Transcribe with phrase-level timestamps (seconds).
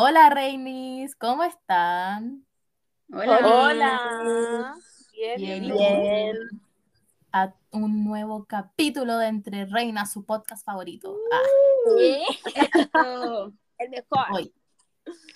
[0.00, 2.46] Hola, Reinis, ¿cómo están?
[3.12, 3.40] Hola.
[3.42, 4.74] Hola.
[5.12, 6.36] Bien, Bienvenidos
[7.32, 11.16] a un nuevo capítulo de Entre Reinas, su podcast favorito.
[11.32, 13.52] Ah, Eso.
[13.78, 14.26] El mejor.
[14.34, 14.54] hoy.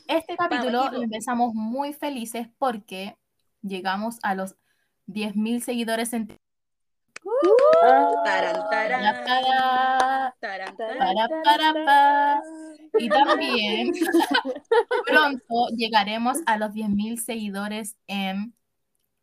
[0.07, 0.97] Este capítulo Favorito.
[0.97, 3.19] lo empezamos muy felices porque
[3.63, 4.55] llegamos a los
[5.09, 6.39] 10.000 seguidores en
[12.99, 13.93] Y también
[15.07, 18.55] pronto llegaremos a los 10.000 seguidores en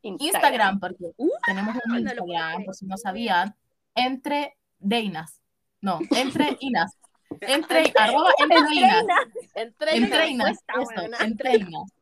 [0.02, 1.12] Instagram, porque
[1.46, 3.56] tenemos un no Instagram, por si no sabían,
[3.96, 5.42] entre Reinas.
[5.82, 6.96] No, entre Inas.
[7.42, 9.06] Entre, arroba entre Inas.
[9.54, 9.98] Entre.
[9.98, 10.58] Inas,
[11.20, 11.94] entre Inas.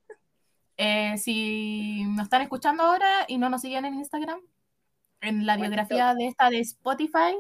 [0.78, 4.40] Eh, si nos están escuchando ahora y no nos siguen en Instagram,
[5.22, 7.36] en la biografía de esta de Spotify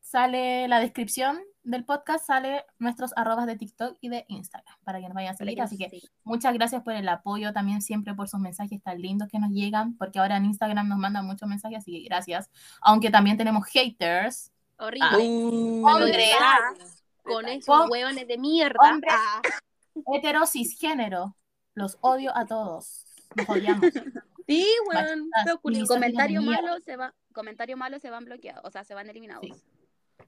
[0.00, 5.06] sale la descripción del podcast, sale nuestros arrobas de TikTok y de Instagram para que
[5.06, 5.60] nos vayan a seguir.
[5.60, 5.90] Así que
[6.24, 9.96] muchas gracias por el apoyo también siempre por sus mensajes tan lindos que nos llegan,
[9.96, 12.50] porque ahora en Instagram nos mandan muchos mensajes, así que gracias.
[12.80, 15.18] Aunque también tenemos haters, Horrible.
[15.18, 17.04] Uh, Hombres.
[17.22, 18.78] Con esos hueones de mierda.
[18.80, 19.14] hombres.
[19.14, 19.42] Ah,
[20.14, 21.36] hetero cisgénero,
[21.74, 23.04] los odio a todos.
[23.36, 23.84] Nos odiamos.
[24.56, 25.30] sí, weón.
[25.44, 29.44] Misóginos Comentario malo se va, comentario malo se van bloqueados, o sea, se van eliminados.
[29.46, 29.54] Sí.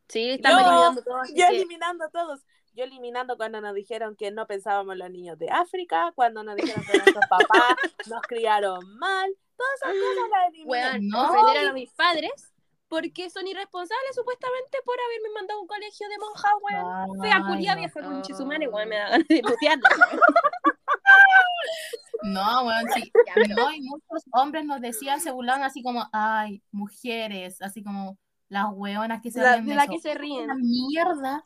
[0.08, 1.16] Sí, están Yo- eliminando todo.
[1.20, 2.40] así Yo que- eliminando a todos.
[2.74, 6.56] Yo eliminando cuando nos dijeron que no pensábamos en los niños de África, cuando nos
[6.56, 7.48] dijeron que nuestros papás
[8.08, 9.30] nos criaron mal.
[9.56, 10.70] Todas esas cosas las eliminé.
[10.70, 11.30] Weón, No.
[11.30, 12.32] ofendieron a mis padres
[12.88, 17.20] porque son irresponsables supuestamente por haberme mandado a un colegio de monjas, weón.
[17.22, 19.88] Fea culia vieja con chisumare, weón, me da ganas de putearla.
[22.24, 23.10] No, bueno, sí.
[23.56, 28.66] No, y muchos hombres nos decían, se burlaban así como, ay, mujeres, así como las
[28.72, 29.92] hueonas que se La- ríen de la eso.
[29.92, 30.44] que se ríen.
[30.44, 31.44] Una mierda.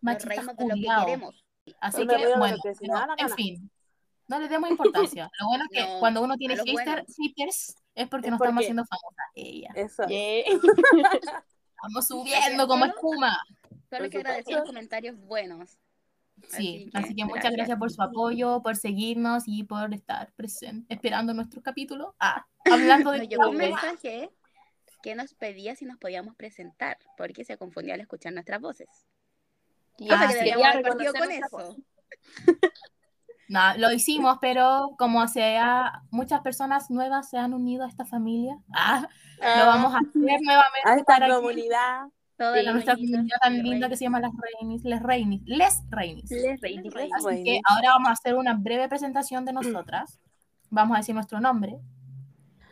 [0.00, 1.44] Machistas de lo que queremos.
[1.80, 3.16] Así que, bueno, que en gana.
[3.34, 3.70] fin,
[4.28, 5.30] no le demos importancia.
[5.40, 8.62] Lo bueno es que No, cuando uno tiene hater- haters es porque Es nos estamos
[8.62, 9.26] haciendo famosas.
[9.34, 9.70] Ella.
[9.74, 10.02] Eso.
[10.08, 10.08] es.
[10.46, 10.46] Yeah.
[11.76, 13.38] Estamos subiendo como espuma.
[13.90, 15.76] Solo hay que agradecer los comentarios buenos.
[16.48, 21.34] Sí, así que, muchas gracias por su apoyo, por seguirnos y por estar presente, esperando
[21.34, 22.14] nuestro capítulo.
[22.20, 24.30] Ah, hablando de Nos llegó un mensaje
[25.02, 28.88] que nos pedía si nos podíamos presentar, porque se confundía al escuchar nuestras voces.
[29.98, 30.50] Y Ah, que sí.
[30.50, 30.82] haber
[31.18, 31.76] con eso.
[33.48, 38.04] No, lo hicimos, pero como se ha- muchas personas nuevas se han unido a esta
[38.04, 39.08] familia, ah,
[39.40, 41.32] Ah, lo vamos a hacer nuevamente a esta para que
[42.36, 42.52] comunidad.
[42.52, 45.74] Todas a las nuestra comunidad tan linda que se llama las Reinis, les Reinis, les
[45.90, 46.30] Reinis.
[46.30, 46.60] Les.
[46.60, 47.62] Les Así que Reinis.
[47.68, 50.20] ahora vamos a hacer una breve presentación de nosotras.
[50.70, 51.78] Vamos a decir nuestro nombre,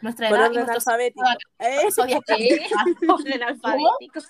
[0.02, 1.22] nuestra edad y nuestro alfabético.
[1.60, 4.20] Ah, Orden alfabético.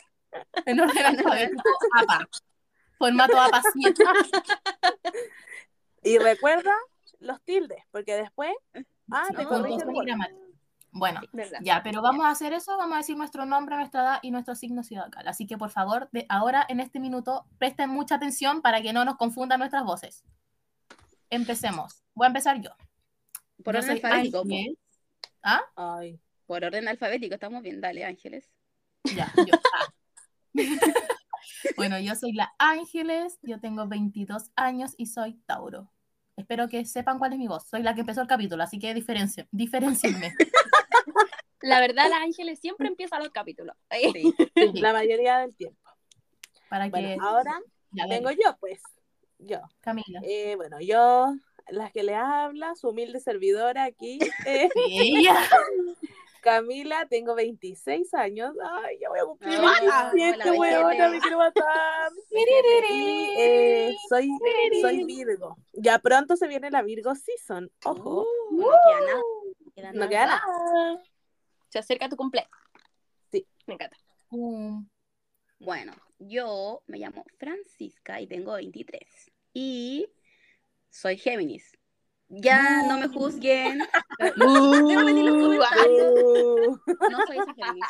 [0.67, 1.63] En orden alfabético,
[1.97, 2.29] APA.
[2.99, 4.05] Formato APA 7.
[6.03, 6.73] Y recuerda
[7.21, 8.53] los tildes, porque después.
[9.11, 10.44] Ah, Sí, te corrigen gramática.
[10.97, 11.59] Bueno, verdad.
[11.63, 14.55] Ya, pero vamos a hacer eso, vamos a decir nuestro nombre, nuestra edad y nuestro
[14.55, 15.27] signo zodiacal.
[15.27, 19.05] Así que por favor, de ahora en este minuto, presten mucha atención para que no
[19.05, 20.23] nos confundan nuestras voces.
[21.31, 22.05] Empecemos.
[22.15, 22.71] Voy a empezar yo.
[23.65, 24.43] Por Yo orden alfabético.
[24.43, 24.79] Ángel.
[25.43, 25.63] ¿Ah?
[25.75, 26.21] Ay.
[26.47, 28.49] Por orden alfabético, estamos bien, dale, Ángeles.
[29.17, 29.55] Ya, yo.
[29.75, 29.93] Ah.
[31.77, 35.91] bueno, yo soy la Ángeles, yo tengo 22 años y soy Tauro.
[36.37, 37.67] Espero que sepan cuál es mi voz.
[37.69, 40.33] Soy la que empezó el capítulo, así que diferenci- diferencienme.
[41.65, 43.75] La verdad, la Ángeles siempre empieza los capítulos.
[44.15, 44.35] Sí,
[44.81, 45.81] La mayoría del tiempo.
[46.69, 46.91] para que...
[46.91, 47.61] Bueno, ahora
[47.93, 48.81] Ya, vengo yo, pues.
[49.39, 49.61] Yo.
[49.81, 50.21] Camila.
[50.23, 51.35] Eh, bueno, yo,
[51.69, 55.37] la que le habla, su humilde servidora aquí, eh, Ella.
[56.43, 58.55] Camila, tengo 26 años.
[58.63, 61.09] Ay, ya voy a cumplir Ah, 27, la weona, vejete.
[61.11, 62.13] me quiero matar.
[62.91, 64.29] Y eh, soy,
[64.83, 65.57] soy Virgo.
[65.73, 67.71] Ya pronto se viene la Virgo Season.
[67.87, 68.67] Ojo, Uh, no
[69.75, 69.93] queda nada.
[70.05, 71.03] no queda nada.
[71.75, 72.53] Se acerca tu cumpleaños.
[73.33, 73.45] Sí.
[73.67, 73.97] Me encanta.
[74.31, 74.89] Um,
[75.59, 79.03] Bueno, yo me llamo Francisca y tengo 23.
[79.55, 80.07] Y
[80.89, 81.73] soy Géminis.
[82.29, 83.81] Ya no me juzguen.
[84.39, 86.13] Comentarios.
[86.13, 86.79] Uh,
[87.11, 87.87] No soy esa Géminis.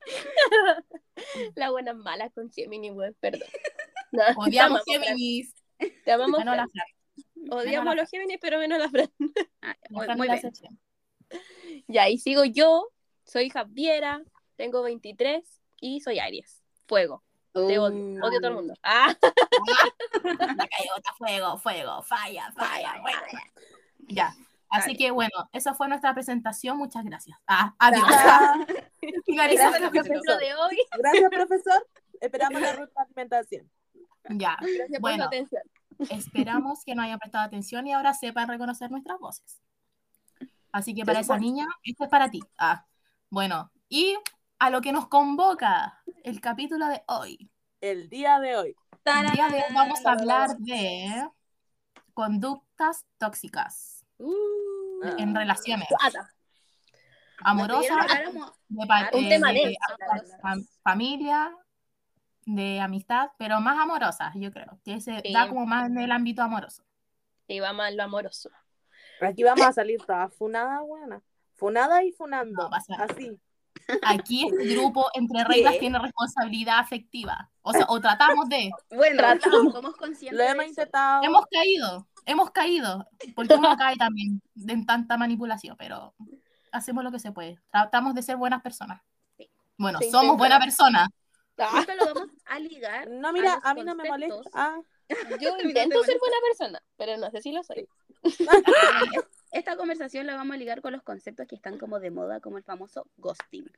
[1.54, 3.48] La buena mala con Géminis, weón, perdón.
[4.10, 4.82] No, odiamos.
[4.84, 5.54] Géminis.
[6.04, 6.42] Te amamos.
[7.48, 9.08] Odiamos a los Géminis, pero menos la Fran.
[9.62, 10.52] Ah, muy, bien.
[11.88, 12.88] Y sigo yo.
[13.24, 14.22] Soy Javiera,
[14.56, 15.42] tengo 23
[15.80, 16.62] y soy Aries.
[16.86, 17.22] Fuego.
[17.52, 17.84] Te odio.
[17.84, 18.74] Odio a todo el mundo.
[18.82, 19.14] Ah,
[21.18, 23.42] fuego, fuego, falla, falla, fuego.
[24.08, 24.34] Ya.
[24.70, 24.96] Así Vale.
[24.98, 26.76] que bueno, esa fue nuestra presentación.
[26.76, 27.38] Muchas gracias.
[27.46, 28.04] Ah, adiós.
[29.36, 30.20] Ah, Gracias, capítulo.
[30.24, 30.78] Lo de hoy.
[30.98, 31.86] Gracias, profesor.
[32.20, 33.70] Esperamos la retroalimentación.
[34.30, 34.56] Ya.
[34.60, 35.24] Gracias por Bueno.
[35.24, 35.62] su atención.
[36.10, 39.60] Esperamos que no hayan prestado atención y ahora sepan reconocer nuestras voces.
[40.74, 42.40] Así que para esa niña, esto es para ti.
[42.58, 42.84] Ah,
[43.30, 44.16] bueno, y
[44.58, 47.48] a lo que nos convoca el capítulo de hoy.
[47.80, 48.76] El día de hoy.
[49.04, 51.28] El día de hoy vamos a hablar de
[52.12, 56.28] conductas tóxicas Uh, en relaciones guata.
[57.44, 58.06] amorosas,
[58.68, 59.76] de, pa- Un tema de
[60.42, 61.52] fam- familia,
[62.46, 65.32] de amistad, pero más amorosas, yo creo, que se Sí.
[65.32, 66.84] da como más en el ámbito amoroso.
[67.48, 68.50] Y va mal lo amoroso.
[69.20, 71.22] Aquí vamos a salir todas funadas, buena.
[71.54, 72.68] Funada y funando.
[72.68, 72.76] No.
[72.98, 73.38] Así.
[74.02, 75.78] Aquí este grupo, entre reglas, ¿Qué?
[75.80, 77.50] tiene responsabilidad afectiva.
[77.62, 78.70] O sea, o tratamos de.
[78.90, 79.72] Bueno, Tratamos.
[79.72, 80.38] somos conscientes.
[80.38, 81.22] Lo hemos intentado.
[81.22, 86.14] Hemos caído, hemos caído, porque uno cae también en tanta manipulación, pero
[86.72, 87.60] hacemos lo que se puede.
[87.70, 89.02] Tratamos de ser buenas personas.
[89.36, 89.50] Sí.
[89.76, 90.38] Bueno, Se somos intenta.
[90.38, 91.08] buena persona.
[91.58, 93.08] Ah, Esto lo vamos a ligar.
[93.10, 94.50] No, mira, los a, mí no me molesta.
[94.54, 94.76] Ah,
[95.40, 97.88] yo intento ser buena persona, pero no sé si lo soy.
[99.52, 102.58] Esta conversación la vamos a ligar con los conceptos que están como de moda, como
[102.58, 103.70] el famoso ghosting.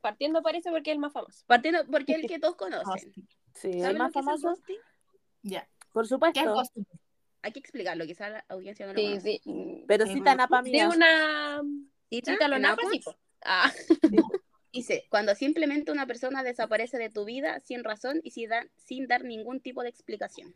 [0.00, 1.44] Partiendo parece porque es el más famoso.
[1.46, 3.12] Partiendo, porque es el que todos conocen.
[3.54, 4.48] sí, el ¿Saben más famoso.
[4.50, 4.78] ghosting?
[5.42, 5.68] Ya.
[5.92, 6.52] Por ¿Qué es supuesto.
[6.54, 6.86] ghosting?
[7.42, 9.40] Hay que explicarlo, quizá la audiencia no lo Sí, conoce.
[9.44, 9.84] sí.
[9.86, 11.62] Pero Sí, sí tan apa De una
[12.10, 12.32] ¿Cita?
[12.32, 12.88] cita lo ¿En napa, Apple?
[12.90, 13.16] sí, po.
[13.44, 13.72] Ah,
[14.76, 19.06] Dice, cuando simplemente una persona desaparece de tu vida sin razón y sin dar, sin
[19.08, 20.54] dar ningún tipo de explicación.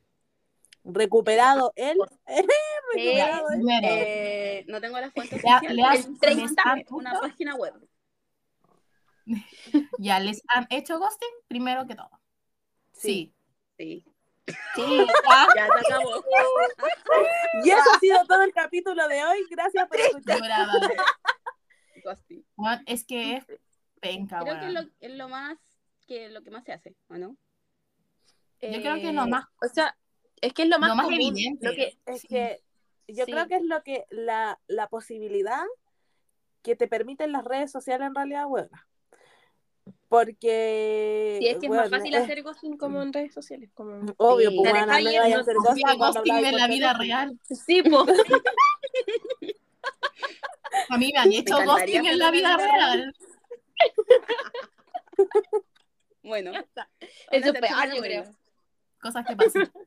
[0.84, 1.96] Recuperado él.
[2.94, 3.56] Recuperado él.
[3.58, 5.76] primero, Eh, no tengo la fuente Le ha- oficial.
[5.76, 7.74] le has- es les 30, han una página web.
[9.98, 11.28] ¿ya les han hecho ghosting?
[11.48, 12.10] Primero que todo.
[12.92, 13.32] Sí.
[13.76, 14.04] Sí.
[14.74, 14.82] Sí.
[14.98, 15.06] ya.
[15.56, 16.24] Ya se acabó.
[17.64, 19.38] Y eso ha sido todo el capítulo de hoy.
[19.50, 20.40] Gracias por escuchar.
[22.56, 23.42] Bueno, es que
[24.00, 25.58] penca, Creo que es lo, es lo más
[26.06, 27.36] que lo que más se hace, ¿o no?
[28.62, 29.96] Yo creo que es lo más- O sea,
[30.40, 31.66] es que es lo más, Lo más común, evidente.
[31.66, 32.28] Lo que, Es Sí.
[32.28, 32.62] que
[33.08, 33.32] yo Sí.
[33.32, 35.62] creo que es lo que la, la posibilidad
[36.62, 38.68] que te permiten las redes sociales en realidad, bueno.
[40.08, 41.38] Porque.
[41.40, 43.70] sí, es que es más fácil es hacer ghosting como en redes sociales.
[43.74, 44.12] Como...
[44.18, 44.56] Obvio, Sí.
[44.58, 45.62] pues bueno, no a no- hacer no
[45.98, 47.40] ghosting en la vida real.
[47.48, 48.04] Sí, po.
[50.88, 53.16] A mí me han hecho ghosting en la hacerlo vida en la vida real.
[56.22, 56.52] Bueno,
[57.30, 58.24] Eso es peor, yo creo.
[59.00, 59.70] Cosas que pasan.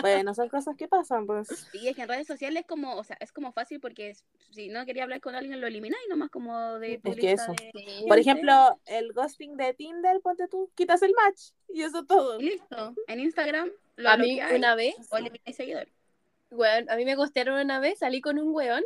[0.00, 1.66] Bueno, son cosas que pasan, pues.
[1.72, 4.24] Y es que en redes sociales es como, o sea, es como fácil porque es-
[4.52, 7.52] si no quería hablar con alguien lo elimináis nomás como de Es que eso.
[7.52, 8.04] de-.
[8.06, 12.38] Por ejemplo, el ghosting de Tinder, ponte tú, quitas el match y eso es todo.
[12.40, 12.94] Y listo.
[13.08, 15.92] En Instagram lo A mí una vez, o elimináis seguidores.
[16.50, 18.84] weón, a mí me costearon una vez, salí con un weón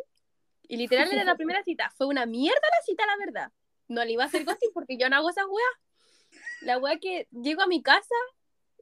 [0.66, 1.92] y literal era la primera cita.
[1.96, 3.52] Fue una mierda la cita, la verdad.
[3.88, 6.42] No le iba a hacer ghosting porque yo no hago esas weas.
[6.62, 8.14] La wea que llego a mi casa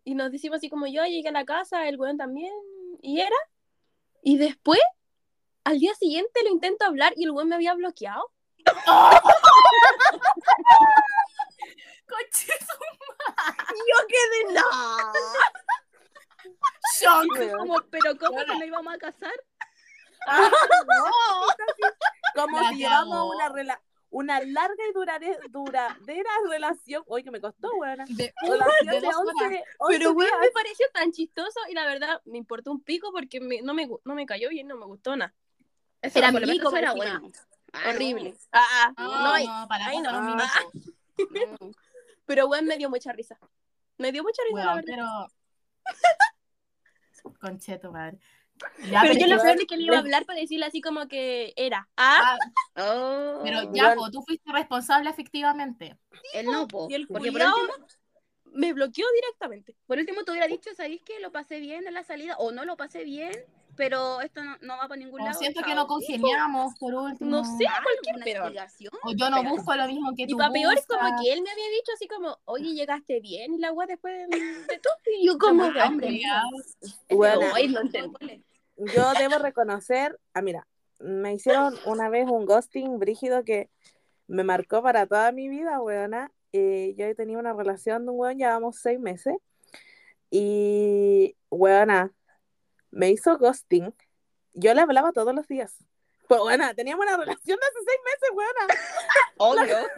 [0.04, 2.52] y nos decimos así como yo llegué a la casa, el weón también,
[3.00, 3.36] y era.
[4.22, 4.80] Y después,
[5.64, 8.30] al día siguiente lo intento hablar y el weón me había bloqueado.
[13.70, 14.62] Yo quedé no.
[17.00, 17.26] shock.
[17.58, 19.34] Como, pero ¿cómo que no íbamos a casar?
[22.34, 23.80] Como La si llevamos una rela
[24.14, 27.02] una larga y durare- duradera relación.
[27.06, 27.98] Oye, que me costó, weón.
[28.08, 29.60] De, Relación de de dos 11, horas.
[29.78, 30.40] 11 Pero weón, días.
[30.40, 33.88] me pareció tan chistoso y la verdad me importó un pico porque me- no, me,
[34.04, 35.34] no me cayó bien, no me gustó nada.
[36.00, 37.30] Eso, Era mico, eso era bueno.
[37.72, 38.36] Ah, Horrible.
[38.52, 39.08] Ah, ah, No,
[40.12, 40.42] no, no, no.
[40.42, 40.62] Ah.
[42.26, 43.36] Pero weón me dio mucha risa.
[43.98, 44.84] Me dio mucha risa, la verdad.
[44.86, 45.84] pero.
[47.40, 48.18] Concheto, madre.
[48.90, 50.80] Ya, pero pero, yo lo peor es que le iba a hablar para decirle así
[50.80, 51.88] como que era.
[51.96, 52.38] Ah, ah,
[52.76, 55.96] Oh, pero ya, po, tú fuiste responsable efectivamente.
[56.32, 56.88] él no, po.
[56.90, 57.86] y el Porque por último,
[58.52, 59.76] me bloqueó directamente.
[59.86, 62.36] por último te hubiera dicho, ¿sabéis que lo pasé bien en la salida?
[62.38, 63.32] O no lo pasé bien,
[63.76, 65.38] pero esto no, no va para ningún O lado.
[65.38, 67.30] siento que no congeniamos, por último.
[67.30, 68.36] No sé, Ah, cualquier una peor.
[68.42, 68.92] explicación.
[69.04, 70.36] O yo no Pero- busco lo mismo que Y tú.
[70.36, 73.58] para peor es como que él me había dicho así como, oye, llegaste bien y
[73.58, 74.94] la weá después de, de todo.
[75.20, 76.20] Y yo como, Ah, hombre,
[77.70, 78.18] no entiendo.
[78.76, 80.66] yo debo reconocer, ah, mira,
[80.98, 83.68] me hicieron una vez un ghosting brígido que
[84.26, 86.32] me marcó para toda mi vida, weona.
[86.52, 89.34] Eh, yo tenía una relación de un weón, llevamos seis meses.
[90.30, 92.10] Y, weona,
[92.94, 93.94] me hizo ghosting.
[94.52, 95.76] Yo le hablaba todos los días.
[96.28, 98.74] Pues, weona, teníamos una relación de hace seis meses, weona.
[99.76, 99.88] Obvio.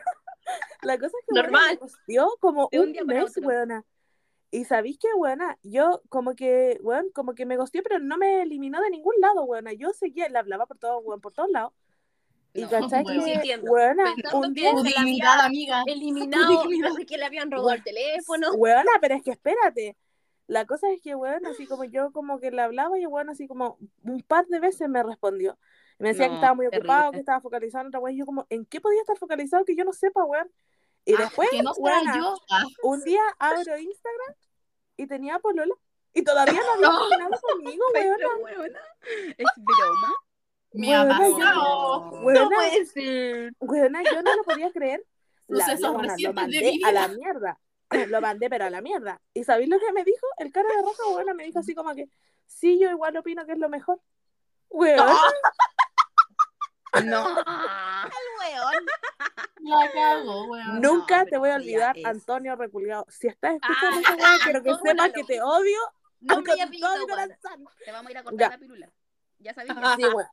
[0.83, 1.71] La cosa es que Normal.
[1.73, 3.85] me costeó como De un día mes, weona.
[4.51, 8.43] Y sabéis que, weona, yo como que, weón, como que me gosteó, pero no me
[8.43, 9.73] eliminó de ningún lado, weona.
[9.73, 11.73] Yo seguía, le hablaba por todo, weón, por todos lados.
[12.55, 13.25] Y No, cachai weón.
[13.25, 13.71] que, Entiendo.
[13.71, 15.83] weona, un que día, Tu se la había amiga.
[15.87, 16.65] eliminado
[16.99, 18.53] de que le habían robado el teléfono.
[18.55, 19.97] weona, pero es que espérate.
[20.49, 23.49] La cosa es que, weón, así como yo como que le hablaba y weón así
[23.49, 25.59] como un par de veces me respondió.
[25.99, 27.13] Y me decía que No, estaba muy ocupado, terrible.
[27.13, 28.15] que estaba focalizado en otra weón.
[28.15, 30.51] Y yo como, ¿en qué podía estar focalizado que yo no sepa, weón?
[31.05, 32.37] Y Ah, después, que no weona, yo.
[32.51, 34.35] Ah, un día abro Instagram
[34.97, 35.75] y tenía polola.
[36.13, 37.85] Y todavía no había terminado conmigo,
[38.43, 38.73] weón.
[39.37, 40.15] Es broma.
[40.73, 42.11] me ha pasado.
[42.23, 42.57] Weona,
[42.93, 43.53] ser.
[43.61, 45.05] weona, yo no lo podía creer.
[45.49, 47.59] La, lo de mandé mi a la mierda.
[48.11, 49.21] Lo mandé, pero a la mierda.
[49.35, 50.27] ¿Y sabéis lo que me dijo?
[50.39, 52.09] El cara de roja, weona, me dijo así como que,
[52.47, 54.01] sí, yo igual opino que es lo mejor.
[54.71, 55.07] Weón.
[57.05, 57.37] No.
[59.61, 60.81] La cago, weón.
[60.81, 62.05] Nunca No, te voy a olvidar, es.
[62.05, 63.07] Antonio Reculeado.
[63.09, 65.79] Si estás escuchando Ah, ese weón, quiero que sepas que te odio
[66.21, 66.95] No me haya pillado.
[67.85, 68.49] Te vamos a ir a cortar Ya.
[68.51, 68.91] la pirula.
[69.39, 70.27] Ya sabía Sí, weón.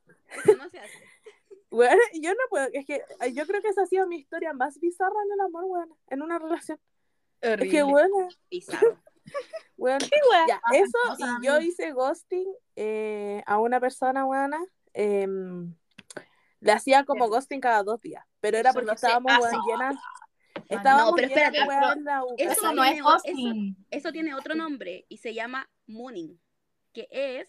[0.46, 1.04] eso no se hace.
[1.70, 3.02] Weón, yo no puedo, es que
[3.34, 6.22] yo creo que esa ha sido mi historia más bizarra en el amor, weón, en
[6.22, 6.80] una relación.
[9.78, 10.00] Weón,
[10.32, 10.46] wea?
[10.48, 14.60] ya, Ah, eso, y yo hice ghosting eh, a una persona, weona,
[14.94, 15.74] em,
[16.60, 19.96] le hacía como ghosting cada dos días, pero era porque estábamos, weón, llenas,
[20.70, 23.76] estábamos No, pero llenas espérate, eso no es eso- ghosting.
[23.92, 26.40] Eso tiene otro nombre y se llama mooning,
[26.94, 27.48] que es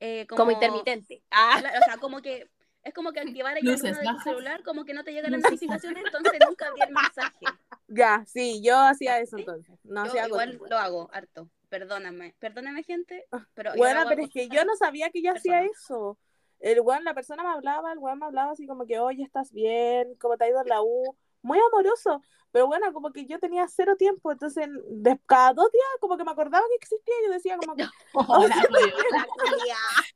[0.00, 1.22] eh, como, Como intermitente.
[1.30, 2.48] Ah, o sea, como que
[2.82, 5.40] es como que activar el Luces de tu celular, como que no te llegan las
[5.60, 7.46] notificaciones, entonces nunca abrí el mensaje.
[7.88, 11.48] Ya, sí, yo hacía eso entonces, no Yo hacía igual lo hago harto.
[11.68, 15.22] Perdóname, perdóname gente, pero yo lo Bueno, hago pero es que yo no sabía que
[15.22, 16.18] yo hacía eso.
[16.58, 19.52] El weón, la persona me hablaba, el weón me hablaba así como que, oye, ¿estás
[19.52, 20.14] bien?
[20.16, 21.16] ¿Cómo te ha ido en la U?
[21.42, 22.22] Muy amoroso.
[22.52, 26.24] Pero bueno, como que yo tenía cero tiempo, entonces de cada dos días como que
[26.24, 27.84] me acordaba que existía y yo decía como que,
[28.14, 28.90] Hola, weón.
[29.12, 29.26] La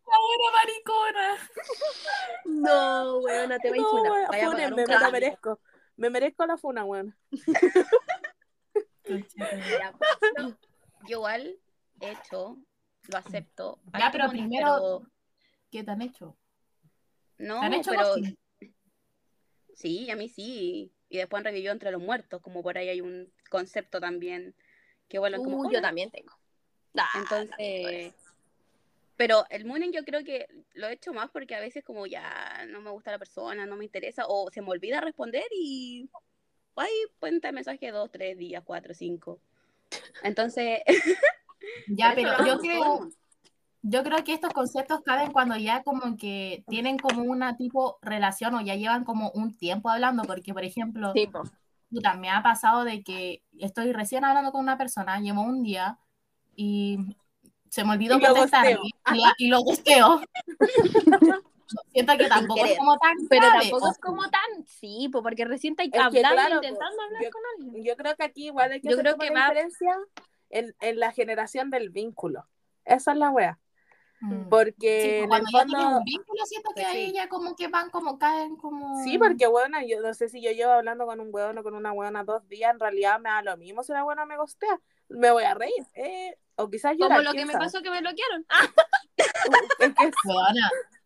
[0.05, 1.37] buena maricona.
[2.45, 5.11] no, weona, te voy a no, vaya a un me lo cambio.
[5.13, 5.61] merezco.
[5.97, 7.13] Me merezco la funa, no,
[11.09, 11.57] Yo igual
[12.01, 12.57] he hecho,
[13.09, 13.79] lo acepto.
[13.99, 15.03] Ya, pero primero- pero-
[15.71, 16.37] ¿Qué te han hecho?
[17.39, 18.15] no, ¿Te han hecho pero
[19.75, 20.93] sí, a mí sí.
[21.09, 24.55] Y después han revivido entre los muertos, como por ahí hay un concepto también
[25.09, 26.33] que vuelven como Uh, yo también tengo.
[26.97, 28.15] Ah, Entonces,
[29.17, 32.65] pero el mooning yo creo que lo he hecho más porque a veces como ya
[32.69, 36.09] no me gusta la persona, no me interesa, o se me olvida responder y
[36.77, 39.41] ahí cuenta el mensaje dos, tres días, cuatro, cinco.
[40.23, 40.81] Entonces,
[41.89, 43.09] Ya, pero yo creo,
[43.83, 48.55] yo creo que estos conceptos caben cuando ya como que tienen como una tipo relación
[48.55, 51.13] o ya llevan como un tiempo hablando, porque por ejemplo,
[52.19, 55.99] me ha pasado de que estoy recién hablando con una persona, llevo un día
[56.57, 56.99] y
[57.75, 59.33] se me olvidó Y lo contestarle gosteo.
[59.39, 60.21] y, lo gusteo.
[61.93, 65.23] Siento que tampoco es como tan Pero grave, tampoco o es como tan, sí, po,
[65.25, 67.85] porque recién Es que, hablando, claro, intentando po, hablar yo- con alguien.
[67.85, 69.97] Yo creo que aquí igual hay que Yo hacer creo que la va- diferencia
[70.51, 72.47] en, en la generación del vínculo.
[72.85, 73.59] Esa es la wea.
[74.21, 74.49] Mm.
[74.51, 75.99] Porque Sí, pues cuando ya fondo...
[75.99, 77.13] un vínculo, siento que Pues ahí sí.
[77.15, 79.03] ya como que van, como caen, como...
[79.03, 81.75] Sí, porque bueno, yo no sé si yo llevo hablando con un hueón o con
[81.75, 84.79] una hueona dos días, en realidad me da lo mismo si la hueona me gostea.
[85.09, 87.65] Me voy a reír, eh, o quizás Como llorar, lo que me sabe.
[87.65, 88.47] pasó que me bloquearon.
[89.17, 89.27] Ah,
[89.79, 90.11] Es que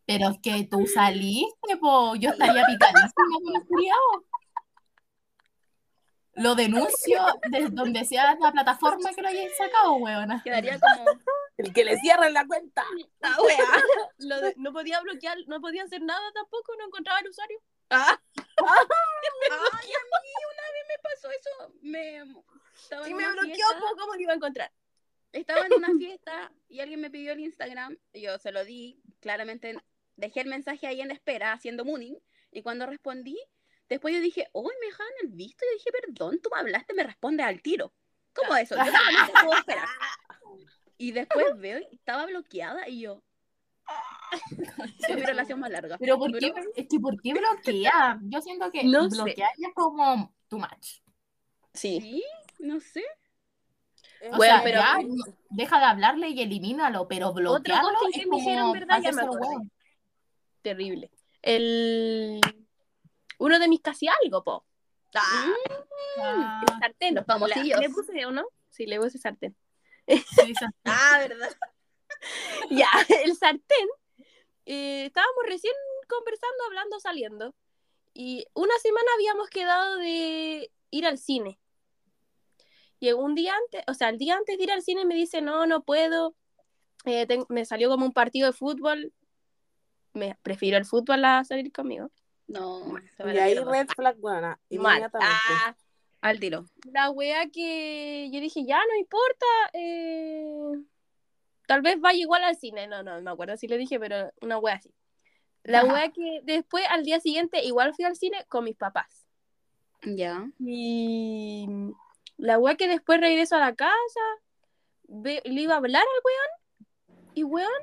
[0.07, 2.15] pero es que tú saliste, po.
[2.17, 3.13] Yo estaría picadísima
[3.45, 4.25] con el culiao.
[6.35, 10.41] Lo denuncio desde donde sea la plataforma que lo hayáis sacado, weona.
[10.43, 11.05] Quedaría como,
[11.57, 12.85] el que le cierren la cuenta.
[13.23, 13.59] "Ah, wea".
[14.19, 17.59] lo de- no podía bloquear, no podía hacer nada tampoco, no encontraba el usuario.
[17.91, 18.19] Ah.
[18.37, 21.73] Ay, a mí una vez me pasó eso.
[21.83, 22.35] Me,
[22.83, 24.73] estaba Si en me una bloqueó, fiesta, ¿cómo lo iba a encontrar?
[25.33, 27.97] estaba en una fiesta y alguien me pidió el Instagram.
[28.15, 29.77] y Yo se lo di, claramente
[30.17, 32.19] dejé el mensaje ahí en espera, haciendo mooning.
[32.51, 33.39] Y cuando respondí,
[33.89, 35.65] después yo dije, hoy me dejaron el visto.
[35.65, 37.93] Y yo dije, perdón, tú me hablaste, me respondes al tiro.
[38.35, 38.75] ¿Cómo eso?
[38.77, 39.89] Yo solamente puedo esperar.
[40.97, 43.23] Y después veo estaba bloqueada y yo.
[44.31, 44.41] Es
[45.15, 45.97] mi relación más larga.
[45.99, 48.19] Pero ¿por qué, Pero- es que ¿por qué bloquea?
[48.23, 51.01] Yo siento que No bloquear es como too much.
[51.75, 52.01] Sí.
[52.01, 52.25] Sí,
[52.59, 53.05] no sé.
[54.21, 54.99] Eh, O Bueno, sea, pero- ya
[55.51, 59.01] deja de hablarle y elimínalo, pero bloquearlo ghosting es que me hicieron, ¿verdad?
[59.03, 59.23] Ya me.
[60.63, 61.11] Terrible.
[61.43, 62.41] El...
[63.39, 64.65] Uno de mis casi algo, po.
[65.15, 65.53] Ah,
[66.21, 67.15] Ah, el sartén.
[67.15, 67.81] Los famosillos.
[67.81, 68.45] ¿Le puse o no?
[68.71, 69.57] Sí, le puse sartén.
[70.07, 70.53] sí,
[70.85, 71.57] Ah, ¿verdad?
[72.71, 72.89] Ya,
[73.25, 73.89] el sartén.
[74.67, 75.73] eh, estábamos recién
[76.09, 77.55] conversando, hablando, saliendo.
[78.13, 81.61] Y una semana habíamos quedado de ir al cine.
[83.01, 85.41] Y un día antes, o sea, el día antes de ir al cine me dice,
[85.41, 86.35] no, no puedo.
[87.05, 89.13] eh, me salió como un partido de fútbol.
[90.15, 92.11] Me prefiero el fútbol a salir conmigo.
[92.49, 94.59] No, Y ahí red flag, buena, Mal.
[94.71, 95.35] inmediatamente.
[95.67, 95.77] Ah,
[96.23, 96.65] Al tiro.
[96.93, 100.73] la wea que yo dije, ya no importa, eh,
[101.67, 102.87] tal vez vaya igual al cine.
[102.89, 104.91] No, no, no me acuerdo si le dije, pero una wea así.
[105.63, 105.93] La Ajá.
[105.93, 109.27] wea que después, al día siguiente, igual fui al cine con mis papás.
[110.03, 110.51] Ya.
[110.59, 111.67] Y
[112.39, 114.21] la wea que después regreso a la casa,
[115.05, 117.83] ve- le iba a hablar al weón, y weón,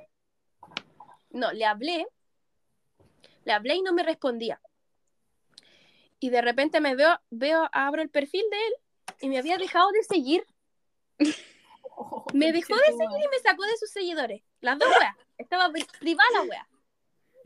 [1.29, 2.07] no, le hablé,
[3.43, 4.59] le hablé y no me respondía.
[6.19, 8.73] Y de repente me veo, veo, abro el perfil de él
[9.21, 10.45] y me había dejado de seguir.
[12.33, 14.41] Me dejó de seguir y me sacó de sus seguidores.
[14.61, 15.15] Las dos weas.
[15.37, 16.67] Estaba pri- privada la wea.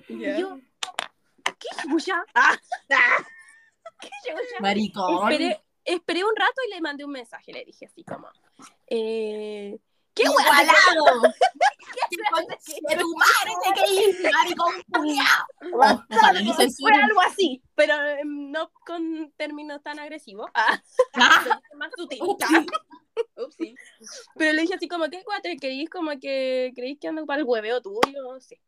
[0.07, 0.59] Y yo,
[1.43, 2.23] ¿qué chucha?
[2.87, 4.59] ¿Qué chucha?
[4.61, 5.31] Maricón.
[5.31, 5.61] Esperé,
[5.93, 7.51] esperé un rato y le mandé un mensaje.
[7.51, 8.27] Le dije así como,
[8.87, 9.77] eh,
[10.13, 10.23] ¿qué?
[10.23, 11.21] ¡Igualado!
[12.09, 13.71] ¡Qué conche tu madre te
[15.71, 20.49] Ojalá ni Fue algo así, pero eh, no con términos tan agresivos.
[20.55, 20.81] Ah,
[21.15, 22.19] Ah, más sutil.
[23.35, 23.75] Upsi.
[24.35, 25.57] Pero le dije así como, ¿qué cuate?
[25.57, 28.21] ¿Creís como que creís que ando para el hueveo tuyo?
[28.21, 28.61] No sé.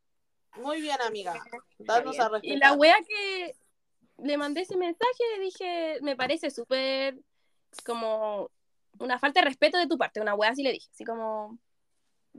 [0.58, 1.34] Muy bien, amiga.
[1.78, 2.58] Danos a respetar.
[2.58, 3.56] Y la wea que
[4.24, 7.18] le mandé ese mensaje, le dije, me parece súper
[7.86, 8.50] como
[9.00, 11.58] una falta de respeto de tu parte, una wea así le dije, así como,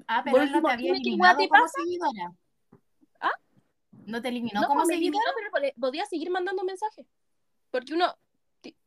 [0.06, 1.80] Ah, pero él no te había eliminado te como pasa.
[1.80, 2.32] seguidora.
[3.20, 3.32] ¿Ah?
[4.06, 5.22] ¿No te eliminó no, como pues me seguidora?
[5.30, 7.06] eliminó, pero le- podía seguir mandando mensajes,
[7.70, 8.16] porque uno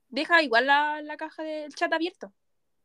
[0.10, 2.32] deja igual la, la caja del chat abierto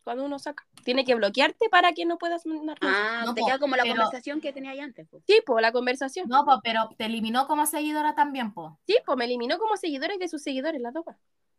[0.05, 0.67] cuando uno saca.
[0.85, 2.79] Tiene que bloquearte para que no puedas mandar.
[2.81, 5.09] Ah, No, te po, queda como la pero- conversación que tenía ahí antes.
[5.09, 5.21] po.
[5.27, 6.29] Sí, pues la conversación.
[6.29, 8.79] No, po, pero te eliminó como seguidora también, po.
[8.87, 11.05] Sí, pues me eliminó como seguidores de sus seguidores, las dos.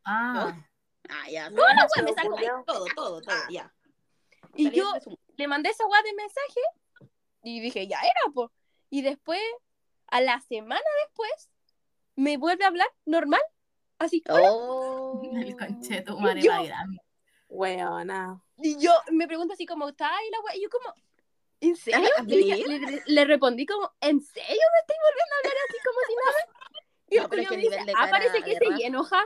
[0.03, 0.57] Ah.
[1.10, 1.50] Ah, ya.
[1.50, 3.48] No, Todo, no, wea, me sacó todo, todo, todo, Ah.
[3.50, 3.74] ya.
[4.55, 4.91] Y Salí yo
[5.38, 6.60] le mandé esa weá de mensaje
[7.43, 8.50] y dije, ya era, pues.
[8.89, 9.39] Y después,
[10.07, 11.50] a la semana después,
[12.15, 13.41] me vuelve a hablar normal.
[14.00, 15.21] Así, Oh.
[15.36, 16.51] El conche tu madre Yo-.
[17.51, 18.41] Weona.
[18.58, 20.55] y yo me pregunto así como, ¿está ahí la weá?
[20.55, 20.93] Y yo como,
[21.60, 22.10] ¿en serio?
[22.17, 26.00] ¿Ah, Le, le- le respondí como, ¿en serio me estoy volviendo a hablar así como
[26.08, 26.58] si nada?
[27.13, 28.88] Y No, pero es que dice, nivel de ah, cara parece que de se raza".
[28.88, 29.25] enoja.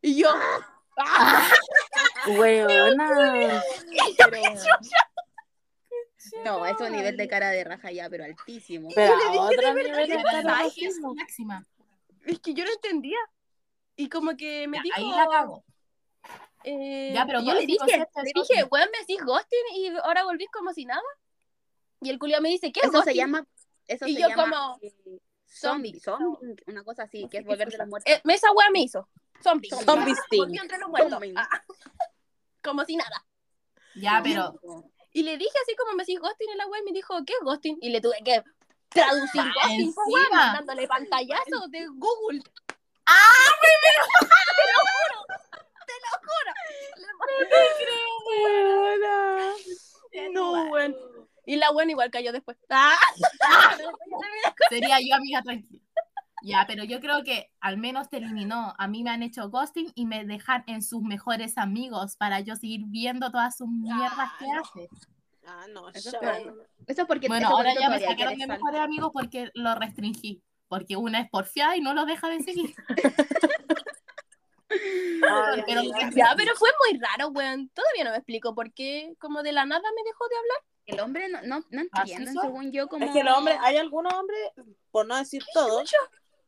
[0.00, 0.30] Y yo,
[0.98, 1.50] ¡ah!
[2.28, 3.62] Weona.
[4.30, 4.40] Pero...
[6.44, 8.88] No, es un nivel de cara de raja ya, pero altísimo.
[8.94, 11.14] Pero le a dije otro de verdad nivel es racismo.
[11.14, 11.64] máxima.
[12.24, 13.18] Es que yo no entendía.
[13.96, 14.96] Y como que me Ya, dijo...
[14.96, 15.64] ahí la cago.
[16.66, 18.32] Eh, Ya, pero yo ¿cuál le dije, le ghosting?
[18.34, 21.02] dije, weón, me decís ghosting y ahora volvís como si nada.
[22.00, 23.46] Y el culiao me dice, ¿qué es Eso se llama...
[23.86, 24.50] Eso Y se yo llama...
[24.50, 25.98] como, eh, zombie.
[26.00, 28.12] zombie, una cosa así, No que es volver de los muertos.
[28.12, 29.08] Eh, esa weá me hizo.
[29.42, 29.70] Zombie.
[29.70, 30.38] Zombie Ah, sting.
[30.40, 31.12] volvió entre los muertos.
[31.12, 31.34] Zombie.
[31.36, 31.48] Ah,
[32.62, 33.24] como si nada.
[33.94, 34.54] Ya, pero
[35.12, 37.40] Y le dije así como me decís ghosting en la y me dijo, ¿qué es
[37.44, 37.78] ghosting?
[37.80, 38.42] Y le tuve que
[38.88, 42.42] traducir Ah, ghosting, weón, mandándole pantallazos de Google.
[48.26, 49.52] Weona.
[50.32, 50.94] No, weón.
[51.46, 52.56] Y la buena igual cayó después.
[52.70, 53.76] Ah.
[54.68, 55.80] sería yo amiga tranquila.
[56.42, 58.74] Ya, pero yo creo que al menos te eliminó.
[58.78, 62.56] A mí me han hecho ghosting y me dejan en sus mejores amigos para yo
[62.56, 64.60] seguir viendo todas sus mierdas que no.
[64.60, 64.88] hace.
[65.46, 66.42] Ah, no, Eso es
[66.86, 70.42] Eso es porque Bueno, ahora ya me sacaron de mejores amigos porque lo restringí.
[70.68, 72.74] Porque una es porfiada y no lo deja de seguir.
[75.28, 75.82] Ay, Pero-.
[76.14, 77.68] Ya, pero fue muy raro, weón.
[77.70, 80.58] Todavía no me explico por qué, como de la nada me dejó de hablar.
[80.86, 82.44] El hombre no, no, no ¿Así entienden, son?
[82.44, 83.04] según yo, como...
[83.04, 84.38] Es que los hombres, hay algunos hombres,
[84.92, 85.90] por no decir todos,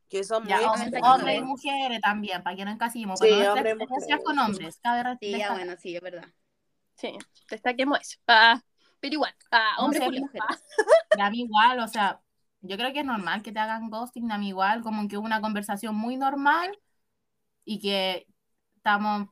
[0.09, 3.19] que son muy Ya, hombres, hombres y mujeres también, para que no encasillemos.
[3.19, 4.25] Sí, nuestras hombres mujeres.
[4.25, 6.25] con hombres, cabe Sí, ya bueno, sí, es verdad.
[6.95, 7.19] Sí,
[7.51, 8.19] destaquemos eso.
[8.29, 8.63] Ah,
[9.01, 10.33] pero igual, ah, No hombre sé, mujeres.
[11.21, 12.21] Ah, A mí igual, o sea,
[12.61, 15.27] yo creo que es normal que te hagan ghosting, a mí igual, como que hubo
[15.27, 16.79] una conversación muy normal
[17.65, 18.27] y que
[18.79, 19.29] estamos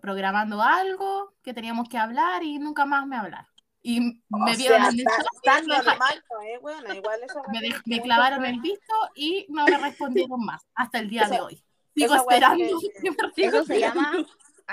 [0.00, 3.50] programando algo que teníamos que hablar y nunca más me hablaron.
[3.80, 7.60] Y me O vieron sea, en el normal, no, eh, weona, igual esa me,
[7.96, 11.64] de- clavaron el visto y no me respondieron más hasta el día de hoy.
[11.96, 12.78] Sigo esperando.
[12.80, 13.54] que- que me respondan.
[13.54, 14.12] Eso se llama...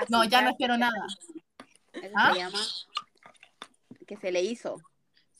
[0.08, 1.06] No, ya no espero nada.
[1.92, 2.32] Eso ¿Ah?
[2.32, 2.58] se llama...
[4.06, 4.76] Que se le hizo,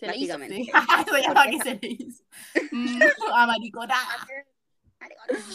[0.01, 0.39] se le hizo.
[0.39, 2.25] Sí, eso que se le hizo.
[2.73, 3.01] Mm,
[3.35, 4.27] amariconada.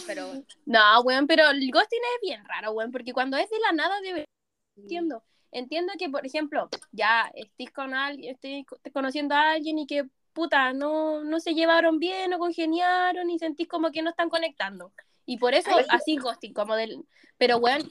[0.06, 0.32] Pero
[0.66, 4.00] No, weón, pero el ghosting es bien raro, weón, porque cuando es de la nada
[4.00, 4.24] debe...
[4.76, 5.22] Entiendo.
[5.50, 10.04] Entiendo que, por ejemplo, ya estés con alguien, estés co- conociendo a alguien y que,
[10.32, 14.92] puta, no, no se llevaron bien, no congeniaron y sentís como que no están conectando.
[15.26, 15.84] Y por eso Ay.
[15.90, 17.04] así ghosting, como del...
[17.36, 17.86] Pero, weón,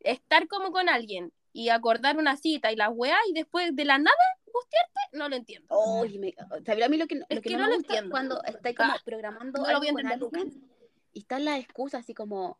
[0.00, 3.98] estar como con alguien y acordar una cita y la weá y después de la
[3.98, 4.16] nada
[4.52, 5.66] gustearte, no lo entiendo.
[5.70, 6.34] Oye, me,
[6.64, 8.10] ¿sabes a mí lo que, Es lo que, que no, no lo gusta entiendo.
[8.10, 10.70] cuando estáis como Ah, programando no lo algo voy a con alguien
[11.12, 12.58] y están las excusas así como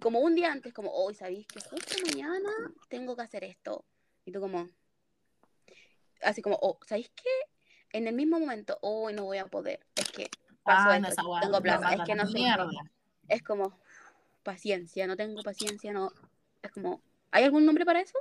[0.00, 2.50] como un día antes, como, hoy ¿sabéis que justo mañana
[2.88, 3.84] tengo que hacer esto?
[4.24, 4.68] Y tú como,
[6.22, 7.30] así como, oh, ¿sabéis qué?
[7.92, 10.30] En el mismo momento, hoy no voy a poder, es que
[10.62, 12.38] pasó Ah, no, esto, esa weá tengo mata es que no sé,
[13.28, 13.78] es como,
[14.42, 16.12] paciencia, no tengo paciencia, no,
[16.62, 18.18] es como, ¿hay algún nombre para eso?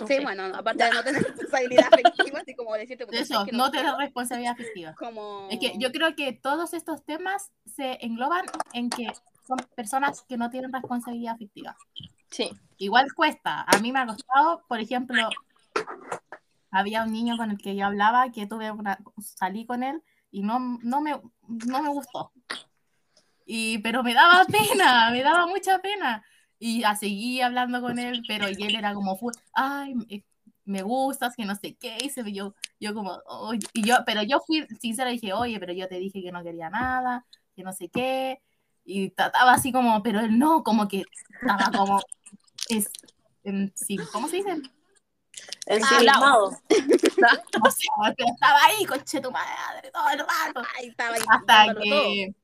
[0.00, 3.56] No Sí, bueno, aparte de no tener responsabilidad afectiva, así como decirte, Eso, ¿sabes que
[3.56, 3.70] no puedo?
[3.72, 4.94] tener responsabilidad afectiva.
[4.94, 5.48] Como...
[5.50, 9.08] Es que yo creo que todos estos temas se engloban en que
[9.46, 11.76] son personas que no tienen responsabilidad afectiva.
[12.30, 12.50] Sí.
[12.76, 13.64] Igual cuesta.
[13.66, 15.28] A mí me ha costado, por ejemplo,
[16.70, 20.42] había un niño con el que yo hablaba que tuve una, salí con él y
[20.42, 22.32] no, no, me, no me gustó.
[23.46, 26.22] Y, pero me daba pena, me daba mucha pena.
[26.58, 29.18] Y a seguí hablando con él, pero y él era como,
[29.54, 30.24] ay, me-
[30.64, 34.22] me gustas, que no sé qué, y se- yo, yo como, "Oye", y yo, pero
[34.22, 37.24] yo fui sincera y dije, oye, pero yo te dije que no quería nada,
[37.56, 38.40] que no sé qué,
[38.84, 41.04] y trataba así como, pero él no, como que
[41.40, 42.00] estaba como,
[42.68, 42.90] es,
[43.44, 44.60] en- sí, ¿cómo se dice?
[45.66, 46.50] Ensimismado.
[47.20, 50.62] No sé, pero estaba ahí, conche tu madre, todo el rato.
[50.76, 52.02] Ay, estaba ahí Hasta dándolo todo.
[52.12, 52.34] que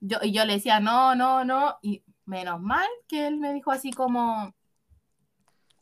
[0.00, 3.70] yo, y yo le decía, no, no, no, y menos mal que él me dijo
[3.72, 4.54] así como,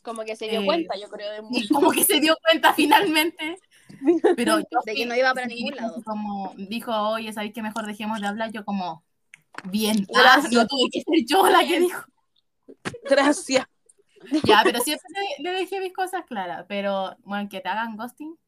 [0.02, 3.58] Como que se dio Eh, cuenta, yo creo, de como que se dio cuenta finalmente.
[4.36, 6.02] Pero yo De que no iba para ningún lado.
[6.04, 8.52] Como dijo, oye, ¿sabéis que mejor dejemos de hablar?
[8.52, 9.04] Yo como,
[9.64, 10.52] bien, ah, Gracias.
[10.52, 12.04] no tuve que ser yo la que dijo.
[13.08, 13.66] Gracias.
[14.44, 15.06] Ya, pero siempre
[15.38, 16.64] le, le dejé mis cosas claras.
[16.66, 18.38] Pero, bueno, que te hagan ghosting.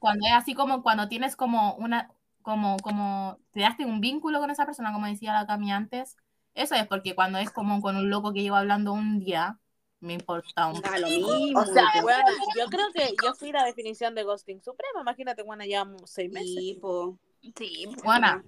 [0.00, 2.10] Cuando es así como cuando tienes como una,
[2.42, 6.16] como, como, creaste un vínculo con esa persona, como decía la Cami antes.
[6.54, 9.58] Eso es porque cuando es como con un loco que llevo hablando un día,
[10.00, 10.80] me importa un...
[11.04, 11.60] Mismo.
[11.60, 12.06] O sea, po.
[12.06, 12.22] weón,
[12.56, 15.00] yo creo que yo fui la definición de ghosting suprema.
[15.00, 16.54] Imagínate, bueno, llevamos seis meses.
[16.56, 17.18] Sí, po.
[17.56, 17.86] Sí.
[18.04, 18.42] Bueno,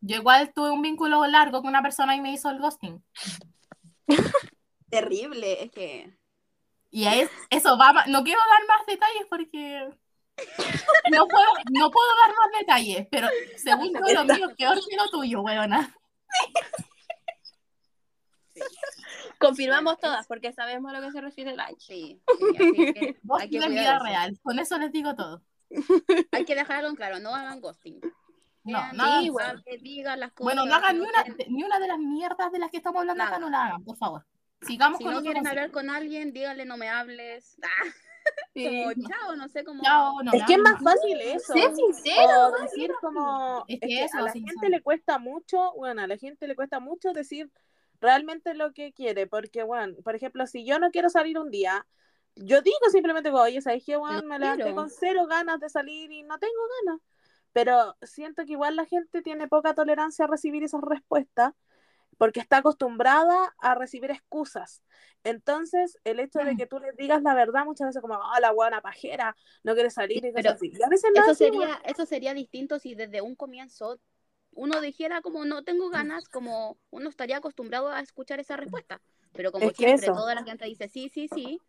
[0.00, 3.02] yo igual tuve un vínculo largo con una persona y me hizo el ghosting.
[4.90, 6.18] Terrible, es que...
[6.90, 9.88] Y es, eso va, no quiero dar más detalles porque
[11.10, 14.96] no puedo, no puedo dar más detalles, pero según yo lo mío es peor que
[14.96, 15.94] lo tuyo, weona.
[19.38, 21.60] Confirmamos todas porque sabemos a lo que se refiere el.
[21.78, 25.42] Sí, sí, así que Vos hay que vida real, con eso les digo todo.
[26.32, 28.00] Hay que dejarlo en claro, no hagan ghosting.
[28.64, 30.44] No, no hagan- responsables, digan las cosas.
[30.44, 33.22] bueno, no hagan ni una, ni una de las mierdas de las que estamos hablando
[33.22, 33.40] acá, Nada.
[33.44, 34.24] no la hagan, por favor.
[34.60, 37.56] Sigamos Si con no quieren hablar con alguien, díganle no me hables.
[37.62, 37.88] Ah,
[38.54, 39.08] Sí, como no.
[39.08, 39.82] chao, no sé cómo.
[39.82, 41.52] Chao, no Es que es más fácil eso.
[41.54, 42.46] Sé sincero.
[42.56, 44.70] O decir como Es es que que eso, a la sí, gente sí.
[44.70, 47.50] le cuesta mucho, bueno, a la gente le cuesta mucho decir
[48.02, 51.86] realmente lo que quiere, porque bueno, por ejemplo, si yo no quiero salir un día,
[52.36, 56.10] yo digo simplemente, oye, ¿sabes qué, bueno, No me levanté con cero ganas de salir
[56.12, 56.54] y no tengo
[56.86, 57.00] ganas.
[57.52, 61.52] Pero siento que igual la gente tiene poca tolerancia a recibir esas respuestas
[62.18, 64.82] porque está acostumbrada a recibir excusas.
[65.24, 66.56] Entonces, el hecho de Mm.
[66.56, 69.90] que tú les digas la verdad muchas veces como, ah, la buena pajera, no quiere
[69.90, 70.72] salir y cosas pero así.
[70.74, 74.00] Y a veces no Eso es así, sería, eso sería distinto si desde un comienzo
[74.54, 79.00] uno dijera como no tengo ganas, como uno estaría acostumbrado a escuchar esa respuesta.
[79.34, 80.14] Pero como Es siempre eso.
[80.14, 81.60] toda la gente dice sí, sí, sí,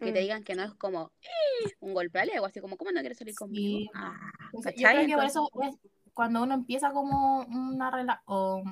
[0.00, 0.22] que te Mm.
[0.22, 3.18] digan que no es como "Eh", un golpe al ego, así como ¿cómo no quieres
[3.18, 3.78] salir conmigo?
[3.78, 3.90] Sí.
[3.94, 4.16] Ah,
[4.52, 5.76] Entonces, yo creo que por eso es
[6.14, 8.62] cuando uno empieza como una relación o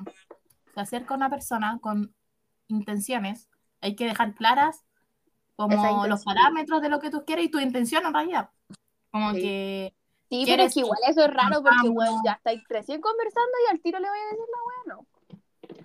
[0.73, 2.13] se acerca a una persona con
[2.67, 3.47] intenciones,
[3.81, 4.83] hay que dejar claras
[5.55, 8.49] como los parámetros de lo que tú quieres y tu intención en realidad.
[9.11, 9.39] Como Sí.
[9.41, 9.95] que
[10.31, 13.51] Sí, pero ¿Quieres es que igual eso es raro porque, weón, ya estáis recién conversando
[13.67, 15.07] y al tiro le voy a decir la weón, no.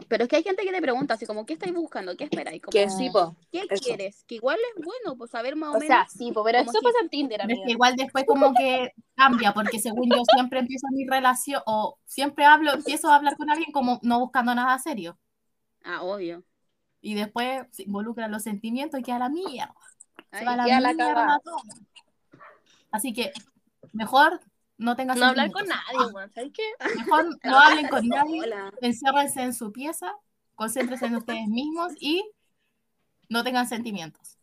[0.08, 2.16] Pero es que hay gente que te pregunta así como ¿qué estáis buscando?
[2.16, 2.62] ¿Qué esperáis?
[2.62, 3.34] Como, Que sí, po.
[3.50, 3.82] ¿Qué eso.
[3.84, 4.22] quieres?
[4.24, 6.12] Que igual es bueno, pues saber más o, O sea, menos.
[6.12, 7.66] sí, po, pero eso si- pasa en Tinder, pero es amiga.
[7.66, 12.44] que igual después como que cambia, porque según yo siempre empiezo mi relación o siempre
[12.44, 15.18] hablo, empiezo a hablar con alguien como no buscando nada serio.
[15.82, 16.44] Ah, obvio.
[17.00, 19.74] Y después se involucran los sentimientos y queda la mierda.
[20.30, 21.40] Se Ay, va a la queda la mierda cagada.
[21.44, 21.58] todo.
[22.92, 23.32] Así que
[23.96, 24.40] mejor
[24.78, 26.62] no tengas No hablar con nadie, ¿sabes qué?
[26.96, 28.42] Mejor no hablen con nadie,
[28.82, 30.14] enciérrense en su pieza,
[30.54, 32.28] concéntrense en ustedes mismos y
[33.28, 34.38] no tengan sentimientos.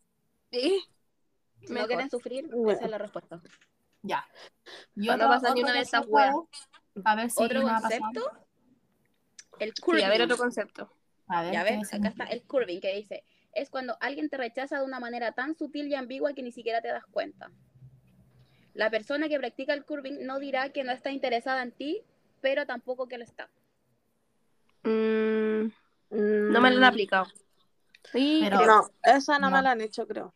[0.50, 0.82] Sí.
[1.60, 1.88] Si no Mejor.
[1.88, 2.70] quieren sufrir, Bueno.
[2.72, 3.40] esa es la respuesta.
[4.02, 4.26] Ya.
[4.96, 7.62] Y Para no otro- pasar ni otro una de esas es- A ver si Otro
[7.62, 8.30] me concepto,
[9.58, 10.04] el Sí, curving.
[10.04, 10.92] a ver otro concepto.
[11.26, 11.94] A ver, Ya ¿qué ves, es?
[11.94, 15.54] acá está el curving que dice, es cuando alguien te rechaza de una manera tan
[15.56, 17.50] sutil y ambigua que ni siquiera te das cuenta.
[18.74, 22.02] La persona que practica el curving no dirá que no está interesada en ti,
[22.40, 23.48] pero tampoco que lo está.
[24.82, 25.68] Mm,
[26.10, 27.26] no me lo han aplicado.
[28.12, 28.66] Sí, Pero- creo.
[28.68, 29.56] No, esa no, No.
[29.56, 30.34] me la han hecho, creo.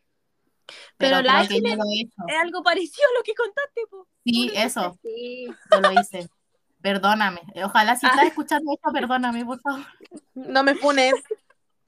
[0.96, 2.14] pero creo la que yo Ángel lo he hecho.
[2.28, 4.06] es algo parecido a lo que contaste, po.
[4.24, 6.28] Sí, eso, Sí, yo lo hice.
[6.80, 7.40] Perdóname.
[7.64, 9.84] Ojalá si estás escuchando esto, perdóname, por favor.
[10.34, 11.12] No me funes.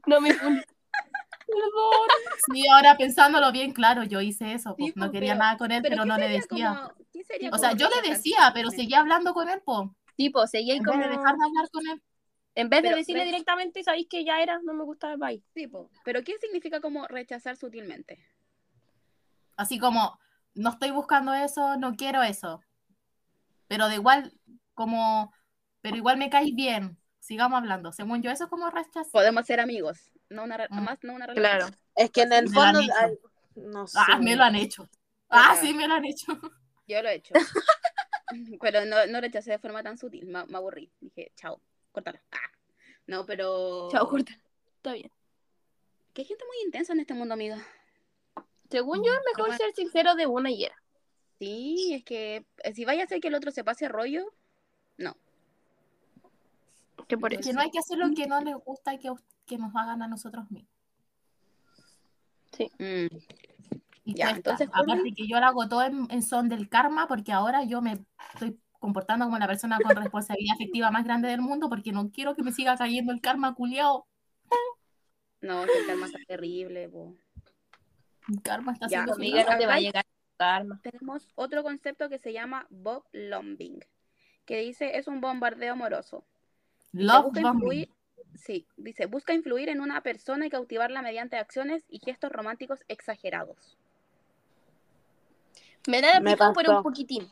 [0.07, 0.65] No me funes.
[1.53, 2.09] Perdón.
[2.53, 5.73] Sí, ahora pensándolo bien, claro, yo hice eso, pues, Sí, no pues, quería nada con
[5.73, 6.91] él, pero, ¿qué no le decía.
[7.39, 9.89] como- O sea, yo le decía, pero seguía hablando con él, pues.
[10.17, 11.03] Tipo, seguía ahí En vez como...
[11.05, 12.03] de dejar de hablar con él.
[12.57, 13.31] En vez de Pero, decirle ¿ves?
[13.33, 15.43] directamente, sabéis que ya era, no me gustaba el bye.
[15.55, 15.89] Sí, po.
[16.05, 18.19] Pero ¿qué significa como rechazar sutilmente?
[19.57, 20.19] Así como,
[20.55, 22.61] no estoy buscando eso, no quiero eso.
[23.69, 24.33] Pero de igual,
[24.75, 25.33] como,
[25.81, 26.99] pero igual me caes bien.
[27.20, 27.92] Sigamos hablando.
[27.92, 29.12] Según yo, eso es como rechazar.
[29.12, 30.83] Podemos ser amigos, no una, Mm.
[30.83, 31.59] más no una relación.
[31.70, 31.76] Claro.
[31.94, 32.80] Es que en el fondo.
[32.80, 33.18] ay,
[33.56, 33.98] no sé.
[34.00, 34.88] Ah, me lo han hecho.
[35.28, 36.33] Ah, sí, me lo han hecho.
[36.88, 37.35] Yo lo he hecho.
[38.61, 40.90] pero no, no rechacé de forma tan sutil, me, me aburrí.
[41.00, 41.61] Dije, chao,
[41.92, 42.18] córtalo.
[42.33, 42.38] Ah.
[43.06, 43.88] No, pero...
[43.90, 44.33] Chao, corta.
[44.76, 45.11] Está bien.
[46.14, 47.59] Que hay gente muy intensa en este mundo, amiga.
[48.70, 49.56] Según yo, es mejor bueno.
[49.56, 50.76] ser sincero de una y era.
[51.38, 54.33] Sí, es que eh, si vaya a hacer que el otro se pase rollo,
[57.09, 57.53] Que por eso.
[57.53, 59.13] no hay que hacer lo que no les gusta y que,
[59.47, 60.71] que nos hagan a nosotros mismos.
[62.79, 63.17] mm,
[64.05, 64.69] Y Ya, entonces.
[64.73, 67.99] Aparte que yo lo hago todo en, en son del karma, porque ahora yo me
[68.35, 72.35] estoy comportando como la persona con responsabilidad afectiva más grande del mundo, porque no quiero
[72.35, 74.07] que me siga cayendo el karma culiao.
[75.43, 76.89] no, es que el karma está terrible.
[76.89, 77.15] po.
[78.29, 80.81] El karma está Ya, siendo Amiga, no te va a llegar karma.
[80.83, 83.85] Tenemos otro concepto que se llama Bob Lombing,
[84.47, 86.25] que dice es un bombardeo amoroso.
[86.92, 87.88] Love influir,
[88.35, 93.76] sí, dice, busca influir en una persona y cautivarla mediante acciones y gestos románticos exagerados.
[95.87, 97.29] Me da pico por un poquitín.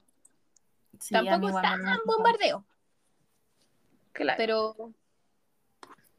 [1.01, 2.01] Sí, Tampoco está tan pasa.
[2.07, 2.65] bombardeo,
[4.13, 4.37] Claro.
[4.37, 4.93] pero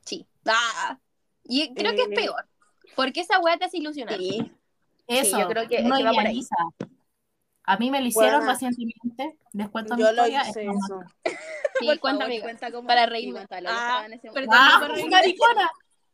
[0.05, 0.25] sí.
[0.45, 0.97] Ah.
[1.43, 2.47] Y creo que es peor.
[2.95, 4.17] Porque esa weá te hace ilusionar.
[4.17, 4.51] Sí,
[5.07, 6.41] Eso, yo creo que- uno que va por ahí.
[7.71, 8.53] A mí me lo hicieron Buena.
[8.53, 9.37] recientemente.
[9.53, 10.49] Les cuento mi Yo lo historia.
[10.49, 11.01] hice eso.
[11.79, 12.43] Sí, Por cuenta, favor, amiga.
[12.43, 13.41] cuenta cómo- para reírme.
[13.41, 13.73] Ah, perdón.
[13.75, 14.07] ¡Ah,
[15.11, 15.69] maricona!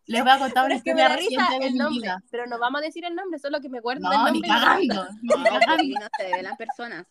[0.07, 2.01] Les voy a contar Pero una es que historia risa reciente de el mi nombre,
[2.01, 2.23] vida.
[2.29, 4.33] pero no vamos a decir el nombre, solo que me acuerdo del No, nombre.
[4.41, 5.07] ni cagando.
[5.21, 5.99] Ni No, porque cagando.
[5.99, 7.05] no se develan personas.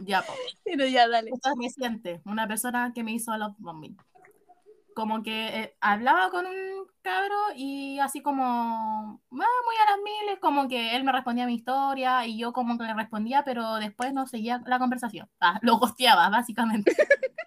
[0.00, 0.32] Ya, po.
[0.64, 1.30] Pero ya, dale.
[1.34, 2.20] Esto es reciente.
[2.24, 3.96] Una persona que me hizo love bombing.
[4.94, 10.38] Como que eh, hablaba con un cabro y así como ah, muy a las miles,
[10.40, 14.12] como que él me respondía mi historia y yo como que le respondía, pero después
[14.12, 15.28] no seguía la conversación.
[15.40, 16.94] Ah, lo gosteaba, básicamente.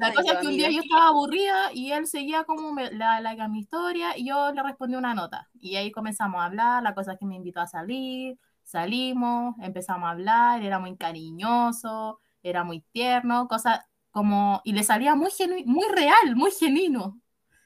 [0.00, 3.20] La cosa es que un día yo estaba aburrida y él seguía como me, la,
[3.20, 5.48] like a mi historia y yo le respondí una nota.
[5.54, 10.06] Y ahí comenzamos a hablar, la cosa es que me invitó a salir, salimos, empezamos
[10.06, 15.64] a hablar, era muy cariñoso, era muy tierno, cosa como, y le salía muy genu-
[15.66, 17.20] muy real, muy genuino.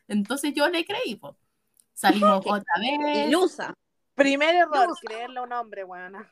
[0.09, 1.35] Entonces yo le creí, pues.
[1.95, 3.29] Salimos otra vez.
[3.29, 3.75] Ilusa.
[4.15, 4.95] Primer error, No.
[5.03, 5.85] creerle a un hombre.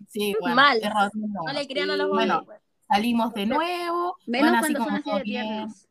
[0.09, 0.79] Sí, bueno, Mal.
[0.83, 1.53] error No uno.
[1.53, 2.39] le crean a los bueno.
[2.39, 2.61] hombres.
[2.89, 4.17] Salimos de nuevo.
[4.27, 5.47] Menos bueno, así cuando son como así todo de bien.
[5.47, 5.87] tiernos.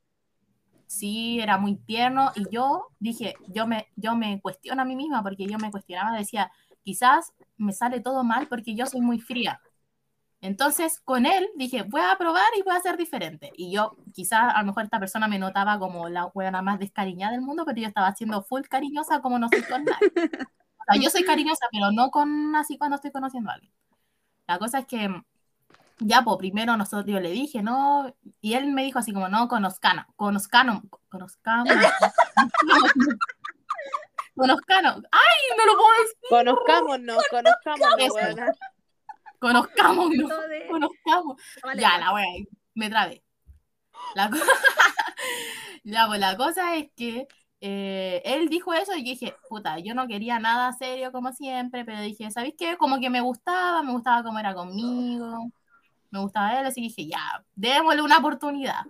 [0.87, 5.21] Sí, era muy tierno y yo dije, yo me, yo me cuestiono a mí misma
[5.21, 6.51] porque yo me cuestionaba, decía,
[6.83, 9.61] quizás me sale todo mal porque yo soy muy fría.
[10.41, 13.51] Entonces, con él dije, voy a probar y voy a ser diferente.
[13.55, 17.33] Y yo, quizás a lo mejor esta persona me notaba como la buena más descariñada
[17.33, 20.11] del mundo, pero yo estaba siendo full cariñosa como no soy con nadie.
[20.15, 23.73] O sea, yo soy cariñosa, pero no con así cuando estoy conociendo a alguien.
[24.47, 25.09] La cosa es que
[25.99, 29.47] ya, pues primero nosotros yo le dije, no, y él me dijo así como, no,
[29.49, 31.65] conozcano, conozcano, conozcano,
[34.35, 38.13] conozcano, ay, no lo puedo decir, Conozcámonos, conozcámonos.
[39.39, 41.41] Conozcamos, no, de- conozcamos.
[41.63, 41.97] Vale, Ya, ya.
[41.99, 42.25] la wea,
[42.75, 43.23] me trabé.
[44.15, 44.37] La, co-
[45.83, 47.27] ya, pues la cosa es que
[47.61, 51.83] eh, él dijo eso y yo dije, puta, yo no quería nada serio como siempre,
[51.85, 52.77] pero dije, ¿sabéis qué?
[52.77, 55.51] Como que me gustaba, me gustaba cómo era conmigo,
[56.11, 58.83] me gustaba él, así que dije, ya, démosle una oportunidad.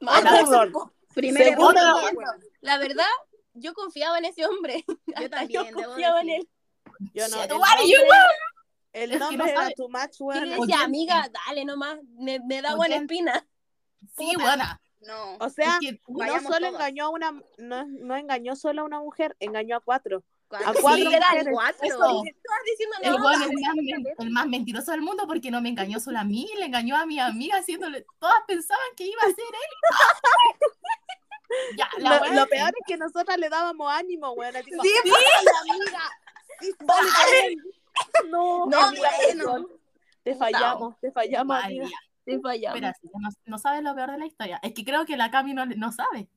[0.00, 0.92] Otro la- error.
[1.14, 1.98] Primer Segundo error.
[2.02, 2.30] error, Bueno,
[2.60, 3.04] La verdad,
[3.54, 4.84] yo confiaba en ese hombre.
[5.14, 6.48] Hasta también, yo debo confiaba en él.
[7.14, 7.36] Yo no.
[8.96, 12.62] El Es nombre no era sabe- too much, Y decía, amiga, dale nomás, me, me
[12.62, 13.46] da buena espina.
[14.16, 14.80] Sí, buena.
[15.00, 15.36] No.
[15.38, 16.72] O sea, Es que- no solo todas.
[16.72, 20.24] engañó a una, no, no engañó solo a una mujer, engañó a cuatro.
[20.50, 21.46] A cuatro mujeres.
[21.50, 21.86] Cuatro.
[21.86, 22.22] Eso.
[22.24, 23.18] Estabas diciendo El, no.
[23.22, 26.24] bueno, el, más, men- el más mentiroso del mundo porque no me engañó solo a
[26.24, 28.06] mí, le engañó a mi amiga haciéndole.
[28.18, 31.76] Todas pensaban que iba a ser él.
[31.76, 34.34] ya, la Lo, peor es que nosotras le dábamos ánimo.
[34.64, 35.10] Tipo, Sí, sí,
[35.70, 36.00] amiga.
[36.60, 36.72] Sí,
[37.44, 37.62] él.
[38.30, 39.66] No, No, amiga, bueno.
[40.22, 41.84] Te fallamos, te fallamos, amiga.
[41.86, 41.96] ya.
[42.24, 42.76] Te fallamos.
[42.76, 44.58] Espera, no, no sabes lo peor de la historia.
[44.62, 46.28] Es que creo que la Cami no, no sabe.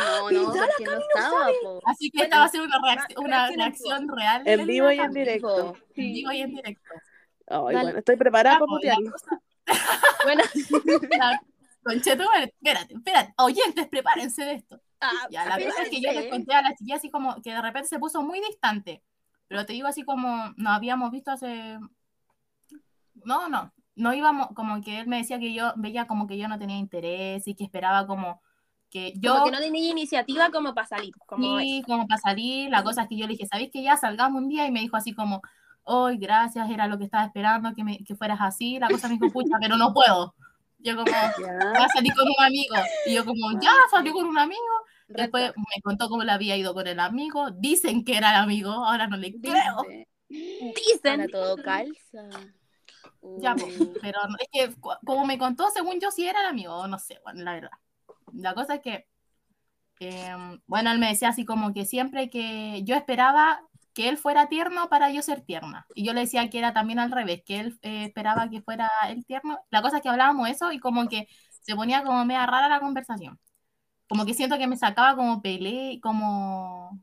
[0.00, 1.80] No, no, porque no estaba, po.
[1.84, 4.42] Así que Bueno, esta va a ser una, reacc- una reacción real.
[4.44, 5.20] En vivo la y en Cami.
[5.20, 5.74] directo.
[5.94, 6.90] En vivo y en directo.
[7.48, 7.80] Ay, Dale.
[7.82, 9.12] bueno, estoy preparada Ya, para la putearlo.
[10.24, 10.42] Bueno,
[11.18, 11.40] la-
[11.84, 13.34] Conchetumare, espérate, espérate.
[13.38, 14.80] Oyentes, prepárense de esto.
[15.00, 17.52] Ah, Ya, la cosa es que yo les conté a la chiquilla así como que
[17.52, 19.04] de repente se puso muy distante.
[19.48, 21.78] Pero te digo así como nos habíamos visto hace.
[23.24, 23.72] No, no.
[23.94, 26.76] No íbamos, como que él me decía que yo veía como que yo no tenía
[26.76, 28.42] interés y que esperaba como
[28.90, 29.32] que yo.
[29.32, 31.14] Como que no tenía iniciativa como para salir.
[31.26, 32.70] Como Sí, como para salir.
[32.70, 34.66] La cosa es que yo le dije, ¿sabéis que ya salgamos un día?
[34.66, 35.40] Y me dijo así como,
[35.82, 38.78] hoy gracias, era lo que estaba esperando, que, me, que fueras así.
[38.78, 40.34] La cosa me dijo, pucha, pero no puedo.
[40.78, 41.06] Yo como,
[41.40, 41.70] Ya.
[41.72, 42.74] voy a salir con un amigo.
[43.06, 44.60] Y yo como, ya, salió con un amigo.
[45.08, 47.50] Después me contó cómo le había ido con el amigo.
[47.52, 49.82] Dicen que era el amigo, ahora no le creo.
[49.82, 50.08] Dice.
[50.28, 51.20] Dicen.
[51.20, 52.28] Ahora todo calza.
[53.38, 56.46] Ya, pues, Uh, pero no- es que como me contó, según yo, sí era el
[56.46, 57.70] amigo, no sé, bueno, la verdad.
[58.34, 59.06] La cosa es que,
[60.00, 60.34] eh,
[60.66, 63.60] bueno, él me decía así como que siempre que yo esperaba
[63.94, 65.86] que él fuera tierno para yo ser tierna.
[65.94, 68.90] Y yo le decía que era también al revés, que él eh, esperaba que fuera
[69.08, 69.58] él tierno.
[69.70, 71.28] La cosa es que hablábamos eso y como que
[71.62, 73.38] se ponía como media rara la conversación.
[74.08, 77.00] Como que siento que me sacaba como pelea, como...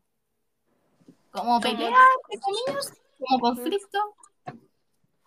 [1.31, 1.89] Como pelea,
[2.29, 4.15] entre comillas, como conflicto.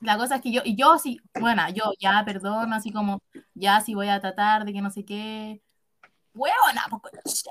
[0.01, 3.21] La cosa es que yo, y yo sí, bueno, yo ya, perdón, así como,
[3.55, 5.61] ya sí voy a tratar de que no sé qué.
[6.35, 7.45] Huevona, pues.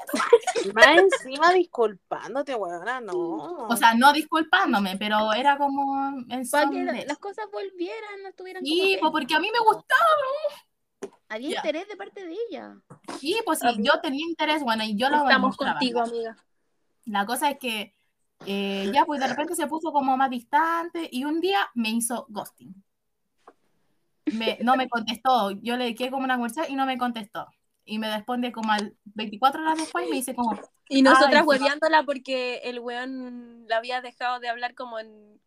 [0.73, 3.67] Más encima disculpándote, weona, no.
[3.67, 8.63] O sea, no disculpándome, pero era como en Para que las cosas volvieran, no estuvieran
[8.63, 10.05] Sí, como pues que- porque a mí me gustaba.
[11.29, 12.77] Había interés de parte de ella.
[13.19, 16.37] Sí, pues sí, yo tenía interés, bueno, y yo lo Estamos contigo, amiga.
[17.05, 17.93] La cosa es que
[18.45, 22.25] eh, ya, pues de repente se puso como más distante y un día me hizo
[22.29, 22.73] ghosting.
[24.25, 27.47] Me- no me contestó, yo le quedé como una conversación y no me contestó.
[27.85, 32.03] Y me responde como al 24 horas después y me dice como, Y nosotras hueveándola
[32.03, 35.39] porque el weón la había dejado de hablar como en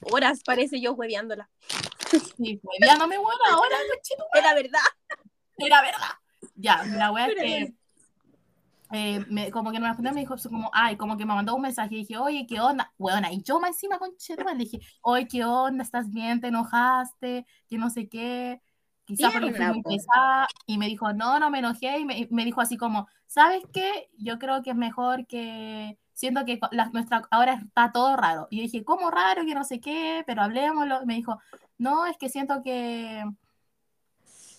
[0.00, 1.50] horas, parece yo hueveándola.
[2.10, 4.24] Sí, pues ya no me vuelvo ahora, cochito.
[4.34, 4.80] Era verdad.
[5.58, 6.10] Era verdad.
[6.56, 7.74] Ya, la wea es que
[8.92, 11.54] eh, me- como que no me respondió, me dijo como, ay, como que me mandó
[11.56, 12.92] un mensaje y dije, oye, ¿qué onda?
[12.98, 15.82] Weona, y yo más encima con le dije, oye, ¿qué onda?
[15.82, 16.40] ¿Estás bien?
[16.40, 17.46] ¿Te enojaste?
[17.68, 18.60] Que no sé qué.
[19.04, 20.48] Quizá porque fui muy pesada.
[20.66, 21.98] Y me dijo, no, no me enojé.
[21.98, 24.08] Y me, y me dijo así como, ¿sabes qué?
[24.18, 25.98] Yo creo que es mejor que.
[26.12, 28.46] Siento que la- nuestra, ahora está todo raro.
[28.50, 29.44] Y yo dije, ¿cómo raro?
[29.44, 31.02] Que no sé qué, pero hablemoslo.
[31.02, 31.40] Y me dijo,
[31.78, 33.24] no, es que siento que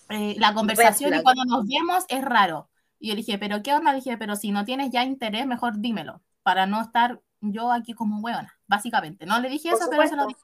[0.09, 2.69] eh, la conversación y cuando nos vemos es raro.
[2.99, 3.91] Y yo dije, ¿pero qué onda?
[3.91, 7.93] Le dije, pero si no tienes ya interés, mejor dímelo, para no estar yo aquí
[7.93, 9.25] como hueona, básicamente.
[9.25, 10.39] No le dije Por eso, pero se lo dije.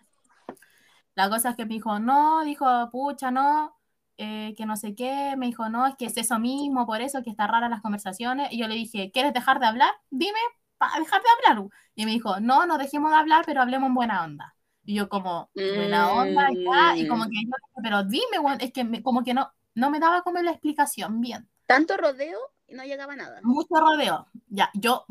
[1.15, 3.77] La cosa es que me dijo, no, dijo, pucha, no,
[4.17, 7.21] eh, que no sé qué, me dijo, no, es que es eso mismo, por eso
[7.23, 8.51] que está rara las conversaciones.
[8.51, 9.91] Y yo le dije, ¿quieres dejar de hablar?
[10.09, 10.39] Dime,
[10.77, 11.69] para dejar de hablar.
[11.95, 14.55] Y me dijo, no, no dejemos de hablar, pero hablemos en buena onda.
[14.83, 17.51] Y yo como, buena onda, ya, y como que yo,
[17.83, 21.47] pero dime, es que me- como que no, no me daba como la explicación bien
[21.67, 23.39] Tanto rodeo y no llegaba a nada.
[23.43, 24.27] mucho rodeo.
[24.49, 25.05] Ya, yo,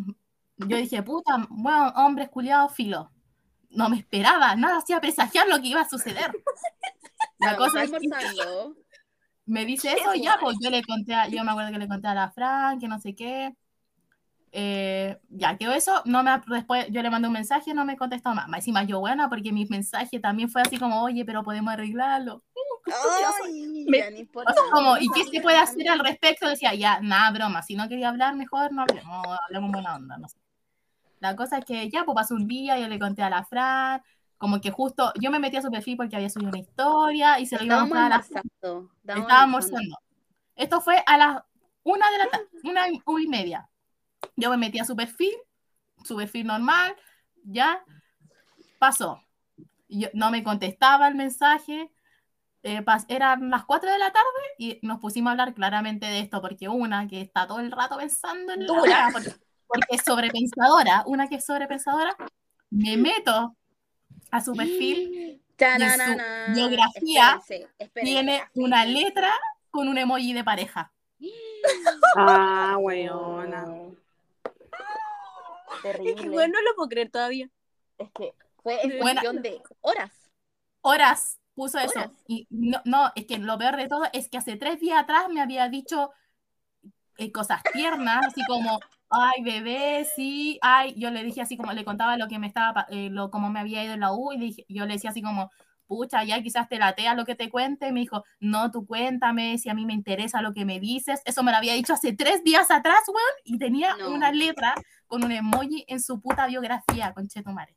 [0.56, 3.10] yo dije, puta, bueno, hombres culiados, filo.
[3.70, 6.30] No me esperaba, nada hacía presagiar lo que iba a suceder.
[7.38, 7.98] La cosa es que
[9.46, 12.08] me dice eso, ya, pues yo le conté, a- yo me acuerdo que le conté
[12.08, 13.54] a la Fran, que no sé qué.
[14.52, 18.34] Eh, ya quedó eso, no me, después yo le mandé un mensaje, no me contestó
[18.34, 18.48] más.
[18.52, 22.42] Encima yo buena, porque mi mensaje también fue así como, oye, pero podemos arreglarlo.
[22.86, 23.22] Ay,
[23.86, 23.98] Me-
[24.70, 26.48] como, ¿y qué se puede hacer al respecto?
[26.48, 30.28] Decía, ya, nada, broma, si no quería hablar, mejor no hablemos, hablemos buena onda, no
[30.28, 30.38] sé.
[31.20, 34.02] La cosa es que ya, pues pasó un día, yo le conté a la Fran,
[34.38, 37.46] como que justo, yo me metí a su perfil porque había subido una historia y
[37.46, 38.24] se lo iba a mostrar a la.
[39.20, 39.98] Estaba almorzando.
[40.56, 41.42] Esto fue a las
[41.82, 43.68] una de la tarde, una y media.
[44.36, 45.34] Yo me metí a su perfil,
[46.04, 46.94] su perfil normal,
[47.44, 47.82] ya
[48.78, 49.22] pasó.
[49.88, 51.90] Yo, no me contestaba el mensaje.
[52.62, 54.26] eh, pas- eran las 4 de la tarde
[54.58, 57.96] y nos pusimos a hablar claramente de esto, porque una que está todo el rato
[57.96, 58.66] pensando en la
[59.12, 59.32] porque,
[59.66, 62.14] porque es sobrepensadora, una que es sobrepensadora,
[62.68, 63.56] me meto
[64.30, 66.52] a su perfil, Tananana.
[66.54, 68.12] biografía Espérense, espérense.
[68.12, 69.30] tiene una letra
[69.70, 70.92] con un emoji de pareja.
[72.16, 73.66] Ah, weona.
[75.82, 76.10] Terrible.
[76.12, 77.48] Es que bueno, no lo puedo creer todavía.
[77.98, 80.10] Es que fue en cuestión de horas.
[80.82, 81.98] Horas puso eso.
[81.98, 82.10] Horas.
[82.26, 85.28] Y no, no, es que lo peor de todo es que hace tres días atrás
[85.28, 86.10] me había dicho
[87.18, 91.84] eh, cosas tiernas, así como, ay, bebé, sí, ay, yo le dije así como, le
[91.84, 94.38] contaba lo que me estaba, eh, lo, cómo me había ido en la U, y
[94.38, 95.50] le dije- yo le decía así como,
[95.86, 99.58] pucha, ya quizás te latea lo que te cuente, y me dijo, no, tú cuéntame,
[99.58, 102.14] si a mí me interesa lo que me dices, eso me lo había dicho hace
[102.14, 104.12] tres días atrás, weón, y tenía No.
[104.12, 104.74] una letra
[105.10, 107.74] con un emoji en su puta biografía, conchetumare.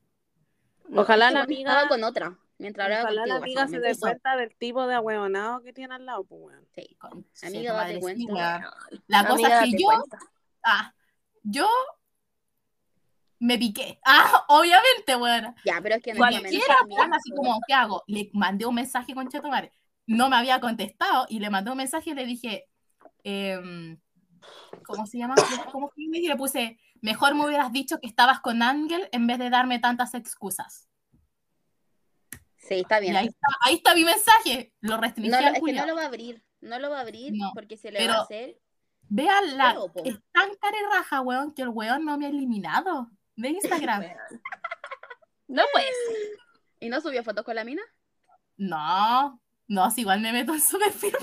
[0.96, 2.38] Ojalá la amiga- Estaba con otra.
[2.60, 5.96] Mientras hablaba Ojalá la contigo, amiga se dé cuenta del tipo de ahueonado que tiene
[5.96, 6.68] al lado, pues weón.
[6.76, 6.96] Sí.
[7.00, 8.72] Conche Amiga, date cuenta.
[9.08, 10.20] La cosa Amiga, es que yo, cuenta.
[10.64, 10.94] ah,
[11.42, 11.68] yo
[13.40, 14.00] me piqué.
[14.06, 15.56] Ah, obviamente, weón.
[15.66, 18.04] Ya, pero es que Cualquiera, honestamente weón, así como, ¿qué hago?
[18.08, 19.72] Le mandé un mensaje con Chetomare.
[20.06, 22.66] No me había contestado y le mandé un mensaje y le dije,
[23.24, 23.98] em,
[24.86, 25.34] ¿cómo se llama?
[25.72, 26.04] ¿Cómo fue?
[26.04, 29.78] Y le puse, mejor me hubieras dicho que estabas con Ángel en vez de darme
[29.78, 30.88] tantas excusas.
[32.58, 33.18] Sí, está Y bien.
[33.18, 34.74] ahí está, ahí está mi mensaje.
[34.80, 36.44] Lo restringí No, es que no lo va a abrir.
[36.62, 38.58] No lo va a abrir No, porque se le va a hacer.
[39.10, 39.76] Vean la.
[40.06, 40.50] Es tan
[40.92, 44.04] raja, weón, que el weón no me ha eliminado de Instagram.
[45.46, 45.86] No pues.
[46.80, 47.84] ¿Y no subió fotos con la mina?
[48.58, 51.14] no, no, si igual me meto en su perfil.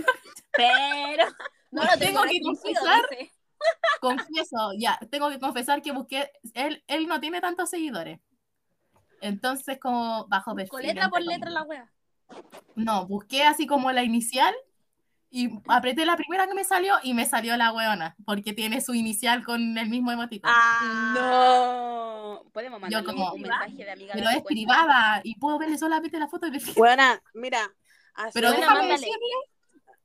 [0.52, 1.24] Pero.
[1.72, 3.06] No lo Tengo tengo que confesar.
[3.10, 3.32] dice.
[4.00, 6.30] Confieso, ya, tengo que confesar que busqué.
[6.54, 8.18] Él, él no tiene tantos seguidores.
[9.20, 10.70] Entonces, como bajo perfil.
[10.70, 11.90] Con letra por letra la wea.
[12.74, 14.54] No, busqué así como la inicial
[15.30, 18.94] y apreté la primera que me salió y me salió la weona, porque tiene su
[18.94, 20.50] inicial con el mismo emoticon.
[21.14, 22.42] No.
[22.52, 24.12] Podemos mandarle como- un mensaje de amiga.
[24.14, 24.48] Pero es cuenta?
[24.48, 26.74] privada y puedo verle solamente la foto de perfil.
[26.76, 27.60] Buena, mira.
[28.32, 28.92] Pero déjame mándale.
[28.92, 29.18] decirle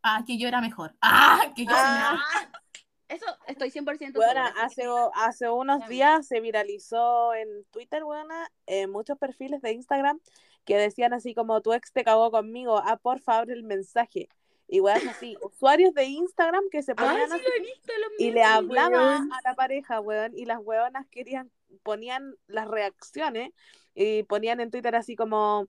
[0.04, 0.96] ah, que yo era mejor.
[1.02, 2.12] Ah, que yo Ah.
[2.42, 2.62] mejor.
[3.08, 4.48] Eso estoy 100% Bueno, segura.
[4.64, 4.84] hace,
[5.14, 10.20] hace unos días se viralizó en Twitter, buena, en muchos perfiles de Instagram
[10.66, 14.28] que decían así como tu ex te cagó conmigo, ah, por favor el mensaje.
[14.68, 17.94] Y weón, así, usuarios de Instagram que se Ah, ponían sí así lo he visto,
[18.00, 19.32] los y le memes, hablaba weón.
[19.34, 21.52] a la pareja, weón, y las weonas querían,
[21.84, 23.52] ponían las reacciones
[23.94, 25.68] y ponían en Twitter así como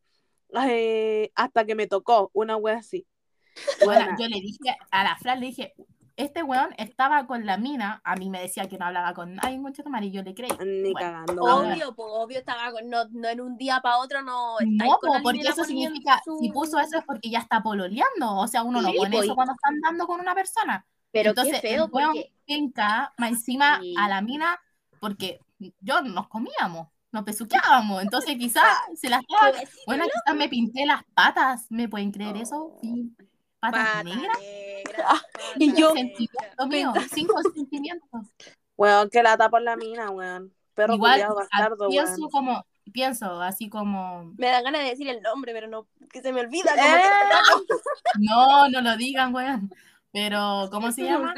[0.67, 3.07] eh, hasta que me tocó, una wea así.
[3.85, 4.17] Bueno, Buena.
[4.19, 5.75] yo le dije a la Fran, le dije,
[6.17, 9.61] este weón estaba con la mina, a mí me decía que no hablaba con nadie,
[10.03, 10.51] y yo le creí.
[10.65, 11.43] Ni Bueno, cagando.
[11.43, 15.23] Obvio, pues obvio estaba con, no, no en un día para otro, no No, con
[15.23, 18.81] porque eso significa, su- si puso eso es porque ya está pololeando, o sea, uno
[18.81, 20.87] no Sí, pone po, eso cuando están dando con una persona.
[21.13, 22.33] Pero Entonces, qué feo, el weón porque.
[22.47, 23.95] penca, más encima Sí.
[23.99, 24.59] a la mina,
[25.01, 25.41] porque
[25.81, 28.65] yo nos comíamos, nos besuqueábamos, entonces quizás
[28.95, 29.23] se las
[29.87, 32.77] bueno, quizás me pinté las patas, ¿me pueden creer eso?
[32.83, 33.13] Sí,
[33.71, 35.09] patas pata negras, negra,
[35.59, 38.09] Y yo- sentimientos cinco sentimientos.
[38.77, 40.53] Weón, que lata por la mina, weón.
[40.75, 42.31] Perro Igual culiao bastardo, pienso weón.
[42.31, 46.33] como, pienso así como, Me dan ganas de decir el nombre, pero no, que se
[46.33, 46.73] me olvida.
[46.75, 47.03] ¡Eh!
[47.03, 47.75] Que-
[48.21, 49.71] no, no lo digan, weón,
[50.13, 51.35] pero, ¿cómo se llama?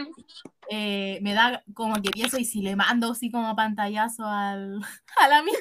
[0.70, 4.80] Eh, me da como que pienso y si le mando así como pantallazo al,
[5.20, 5.58] a la mina,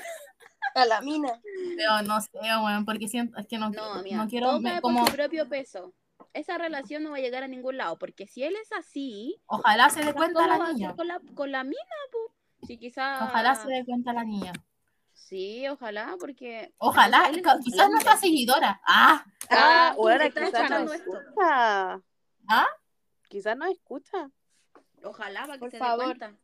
[0.76, 1.40] A la mina.
[1.78, 5.94] pero no sé, weón, porque siento, es que no, No, quiero, me- como, propio peso.
[6.38, 9.90] Esa relación no va a llegar a ningún lado, porque si él es así, ojalá
[9.90, 12.34] se dé cuenta ¿cómo va la niña, con la, con la mina, po?
[12.66, 13.22] Si quizás...
[13.24, 14.54] ojalá se dé cuenta la niña,
[15.14, 16.74] Sí, ojalá, porque...
[16.78, 18.28] ojalá, él quizás nuestra hombre.
[18.30, 22.02] seguidora, ah, Ah, Ah, bueno, ¿quién está quizás no escucha.
[22.50, 22.68] ¿Ah?
[23.28, 24.30] Quizás no escucha.
[25.04, 26.00] Ojalá, para que Por se favor.
[26.00, 26.38] dé cuenta.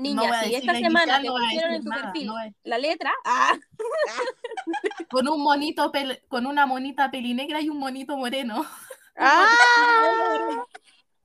[0.00, 3.12] Niña, no si esta semana te pusieron en tu nada, perfil no voy- la letra,
[3.24, 3.52] ah,
[5.10, 8.64] con un monito, pel- con una monita pelinegra y un monito moreno,
[9.16, 10.64] ¡Ah!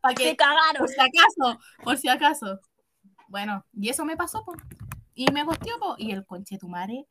[0.01, 0.77] para te cagaron.
[0.79, 2.59] por si acaso, por si acaso,
[3.29, 4.53] bueno, y eso me pasó, po.
[5.13, 5.95] y me gosteó, po.
[5.97, 7.07] y el conchetumare,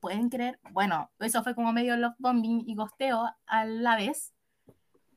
[0.00, 4.34] pueden creer, bueno, eso fue como medio love bombing y gosteo a la vez,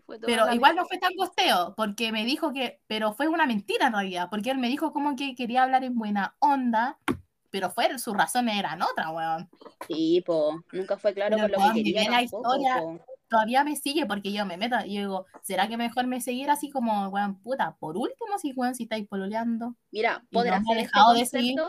[0.09, 3.85] Fue pero igual no fue tan gosteo, porque me dijo que, pero fue una mentira
[3.85, 6.97] en realidad, porque él me dijo como que quería hablar en buena onda,
[7.51, 9.47] pero fue, sus razones eran otras, weón.
[9.87, 10.63] Sí, po.
[10.71, 13.05] Nunca fue claro Pero con lo cuando que quería la tampoco, historia, po.
[13.29, 16.49] Todavía me sigue porque yo me meto y yo digo, ¿será que mejor me seguir
[16.49, 17.77] así como, weón, puta?
[17.79, 19.75] Por último, si, weón, si estáis pololeando.
[19.91, 21.59] Mira, Y podrá no me ha ser este dejado de seguir.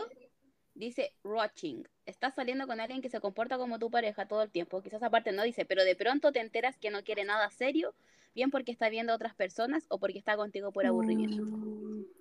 [0.73, 1.83] Dice Roaching.
[2.11, 4.81] Estás saliendo con alguien que se comporta como tu pareja todo el tiempo.
[4.81, 7.95] Quizás aparte no dice, pero de pronto te enteras que no quiere nada serio,
[8.35, 11.41] bien porque está viendo a otras personas o porque está contigo por aburrimiento.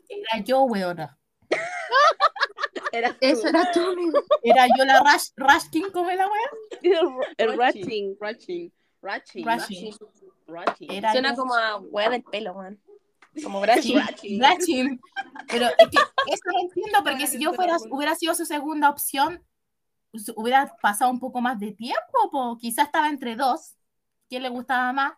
[0.08, 1.18] Era yo, weona.
[2.92, 4.20] Era Eso era tú, amigo.
[4.42, 7.12] Era yo la Rush, Rush King, como es la wea.
[7.36, 8.16] El ratching.
[8.20, 8.72] Ratching.
[9.02, 9.44] Ratching.
[10.46, 10.90] Ratching.
[10.90, 11.36] Era Suena yo.
[11.36, 12.80] como a wea del pelo, man.
[13.42, 13.94] Como Brachi.
[13.94, 14.40] Ratching.
[14.40, 15.00] Ratching.
[15.48, 15.98] Pero es que
[16.32, 19.44] eso no entiendo porque si yo fuera, hubiera sido su segunda opción,
[20.36, 22.56] hubiera pasado un poco más de tiempo, po.
[22.58, 23.76] quizás estaba entre dos.
[24.28, 25.12] ¿Quién le gustaba más?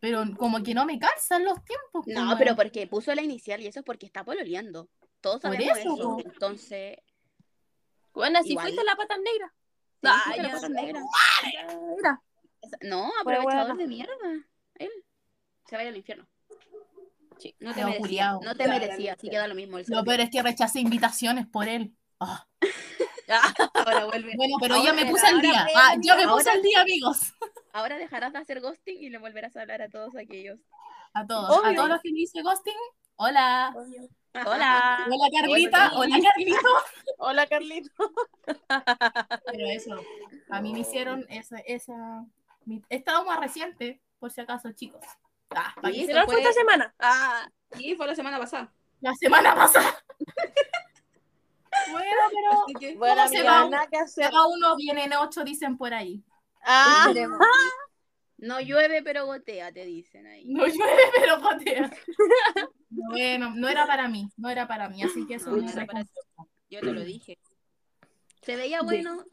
[0.00, 2.04] Pero como que no me calzan los tiempos.
[2.04, 4.88] po, No, pero porque puso la inicial y eso es porque está pololeando.
[5.20, 6.02] Todos Por sabemos eso, eso.
[6.16, 6.20] po.
[6.24, 6.96] Entonces,
[8.12, 8.66] Bueno, si Igual.
[8.66, 9.54] fuiste la pata negra.
[10.02, 11.00] sí, Ah, la pata negra.
[12.82, 13.76] No, Pues aprovechador bueno.
[13.76, 14.14] de mierda.
[14.74, 14.90] Él
[15.68, 16.26] se vaya al infierno.
[17.38, 17.54] Sí.
[17.60, 18.38] No te merecía.
[18.42, 19.78] No te merecía, así queda lo mismo.
[19.86, 21.96] lo peor es que rechacé invitaciones por él.
[22.22, 22.46] Ah.
[23.74, 24.32] Ahora vuelve.
[24.36, 25.66] Bueno, pero Ahora yo me puse al día.
[25.74, 27.32] Ah, yo me puse al día, amigos.
[27.72, 30.58] Ahora dejarás de hacer ghosting y le volverás a hablar a todos aquellos.
[31.14, 31.64] A todos.
[31.64, 32.74] A todos los que me dice ghosting,
[33.16, 33.74] hola.
[34.34, 35.04] Hola.
[35.06, 36.68] Hola Carlita, hola Carlito.
[37.18, 37.90] Hola, Carlito.
[38.46, 39.94] Pero eso,
[40.48, 42.24] a mí me hicieron esa, esa,
[42.64, 45.04] mi- esta más reciente, por si acaso, chicos.
[45.50, 46.94] Ah, pa' que Sí, se- ¿Se lo fue- fue esta semana?
[46.98, 47.46] Ah,
[47.76, 48.72] Sí, fue la semana pasada.
[49.02, 50.02] la semana pasada.
[51.90, 52.96] Bueno, pero que...
[52.96, 53.86] Bueno, se va?
[53.90, 54.30] que hacer.
[54.30, 56.22] cada uno viene en ocho, dicen por ahí.
[56.64, 57.06] Ah.
[58.38, 60.44] No llueve, pero gotea, te dicen ahí.
[60.46, 61.90] No llueve, pero patea.
[62.90, 65.70] Bueno, no era para mí, no era para mí, así que eso No, me no
[65.70, 66.52] era para reconforta.
[66.68, 67.38] Yo te lo dije.
[68.42, 69.24] Se veía bueno,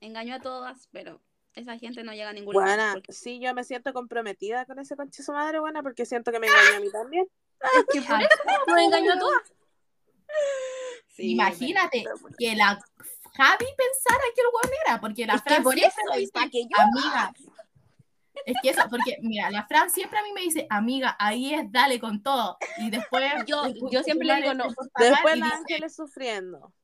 [0.00, 1.20] engañó a todas, pero
[1.54, 2.72] esa gente no llega a ningún buena.
[2.74, 2.94] lugar.
[2.94, 6.40] porque- Sí, yo me siento comprometida con ese conche su madre, buena, porque siento que
[6.40, 7.26] me engañó a mí también.
[8.08, 8.26] Ay,
[8.66, 9.52] Nos engañó a todas.
[11.12, 12.04] Sí, Imagínate
[12.38, 12.78] que la
[13.34, 16.18] Javi pensara que el weón era, porque la Es que Fran por siempre eso, me
[16.18, 17.32] dice, que yo- amiga.
[18.46, 21.70] Es que eso, porque mira, la Fran siempre a mí me dice, amiga, ahí es,
[21.70, 22.56] dale con todo.
[22.78, 23.22] Y después.
[23.48, 24.64] Yo- yo siempre le digo no.
[24.64, 26.74] porta mal Después la Ángeles sufriendo.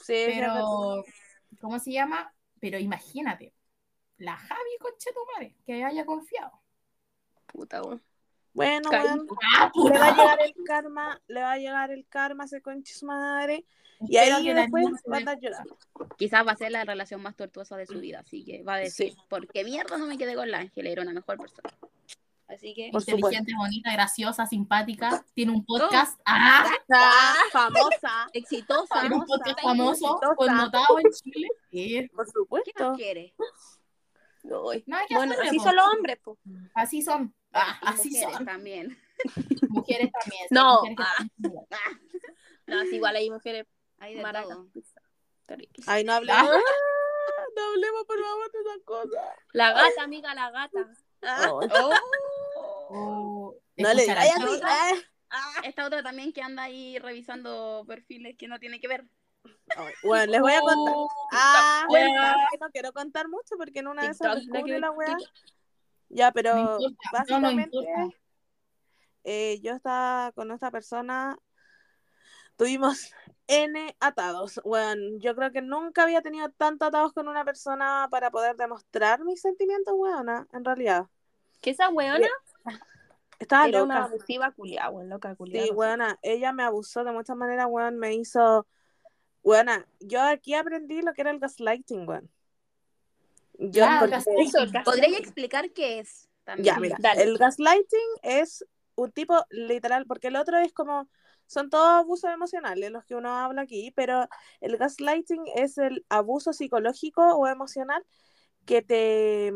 [0.00, 0.24] Sí.
[0.26, 1.02] Pero,
[1.60, 2.32] ¿cómo se llama?
[2.60, 3.54] Pero imagínate,
[4.18, 6.52] la Javi conche tu madre, que haya confiado.
[7.46, 8.02] Puta, weón.
[8.56, 9.26] Bueno, weón,
[9.58, 12.62] Ah, le va a llegar el karma, le va a llegar el karma a ese
[12.62, 13.66] conche su madre.
[14.08, 15.76] Y ahí Espero después se va a llorando.
[16.16, 18.78] Quizás va a ser la relación más tortuosa de su vida, así que va a
[18.78, 19.18] decir, Sí.
[19.28, 20.88] ¿por qué mierda no me quedé con la Ángela?
[20.88, 21.68] Era una mejor persona.
[22.48, 29.00] Así que, Por inteligente, bonita, graciosa, simpática, tiene un podcast, ah, Ah, famosa, exitosa.
[29.00, 31.48] tiene un famosa, podcast famoso, connotado en Chile.
[31.70, 32.88] Sí, por ¿Qué supuesto.
[32.90, 33.34] más quiere?
[34.86, 36.38] Nada que Bueno, así son los hombres, pues.
[36.74, 38.44] Así son, ah, Y así mujeres son.
[38.46, 38.98] también.
[39.70, 40.46] Mujeres también.
[40.50, 41.14] No, mujeres ah.
[41.40, 41.66] también.
[42.66, 43.64] No, si igual hay mujeres
[43.98, 44.58] Hay de maracas.
[45.86, 46.42] Ay, no hablemos.
[46.50, 49.24] Ah, no hablemos, por favor, de esas cosas.
[49.52, 50.90] La gata, amiga, la gata.
[51.22, 51.48] Ay,
[52.88, 54.28] O no le digas
[55.30, 55.60] ah.
[55.64, 59.04] Esta otra también que anda ahí revisando perfiles que no tiene que ver.
[60.02, 60.94] Bueno, les voy a contar.
[60.96, 62.20] Oh, Ah, Bueno.
[62.60, 65.16] no quiero contar mucho porque en una de esas la que- descubre la weá.
[66.08, 66.78] Ya, pero no,
[67.12, 67.78] básicamente
[69.24, 71.36] eh, yo estaba con esta persona,
[72.56, 73.12] tuvimos
[73.48, 74.60] N atados.
[74.64, 79.24] Bueno, yo creo que nunca había tenido tantos atados con una persona para poder demostrar
[79.24, 81.06] mis sentimientos, weona, en realidad.
[81.60, 82.28] Que esa weona
[83.38, 84.06] Estaba era una loca.
[84.06, 85.66] abusiva culiada, weón, loca culiada.
[85.66, 88.66] Sí, weona, ella me abusó de muchas maneras, weón, me hizo...
[89.42, 92.30] Weona, yo aquí aprendí lo que era el gaslighting, weón.
[93.58, 94.82] Yo, Ah, porque- gaslighting.
[94.84, 96.28] ¿Podría explicar qué es?
[96.44, 96.74] También.
[96.74, 97.22] Ya, mira, Dale.
[97.22, 101.08] el gaslighting es un tipo literal, porque el otro es como,
[101.46, 104.28] son todos abusos emocionales los que uno habla aquí, pero
[104.60, 108.04] el gaslighting es el abuso psicológico o emocional
[108.64, 109.52] que te,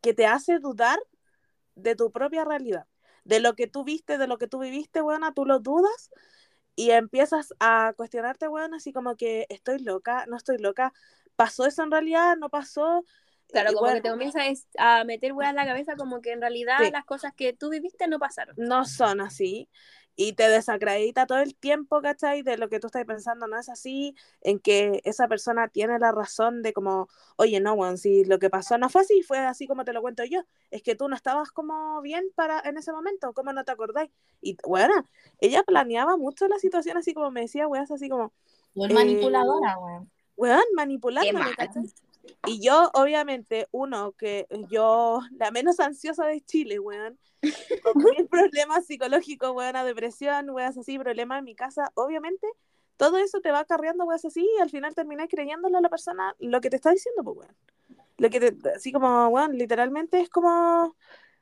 [0.00, 0.98] que te hace dudar
[1.74, 2.86] de tu propia realidad,
[3.24, 6.10] de lo que tú viste, de lo que tú viviste, buena, tú lo dudas
[6.76, 10.92] y empiezas a cuestionarte, bueno, así como que estoy loca, no estoy loca,
[11.36, 13.04] pasó eso en realidad, no pasó.
[13.48, 16.32] Claro, Y como bueno, que te comienzas a meter weas en la cabeza como que
[16.32, 16.92] en realidad Sí.
[16.92, 18.56] las cosas que tú viviste no pasaron.
[18.56, 19.68] no son así.
[20.16, 22.42] Y te desacredita todo el tiempo, ¿cachai?
[22.42, 26.12] De lo que tú estás pensando no es así, en que esa persona tiene la
[26.12, 29.66] razón de como, oye, no, weón, si lo que pasó no fue así, fue así
[29.66, 32.92] como te lo cuento yo, es que tú no estabas como bien para en ese
[32.92, 34.10] momento, ¿cómo no te acordáis?
[34.42, 34.92] Y bueno,
[35.40, 38.32] ella planeaba mucho la situación así como me decía, weón, así como,
[38.74, 40.10] es Eh, manipuladora, weón.
[40.40, 41.54] Weón, manipulándome.
[42.46, 47.18] Y yo, obviamente, uno, que yo, la menos ansiosa de Chile, weón,
[47.82, 52.46] con mil problemas psicológicos, weón, a depresión, weón, así, problemas en mi casa, obviamente,
[52.96, 56.34] todo eso te va acarreando, weón, así, y al final terminas creyéndole a la persona
[56.38, 57.56] lo que te está diciendo, pues, weón.
[58.16, 60.96] Lo que te, así como, weón, literalmente es como,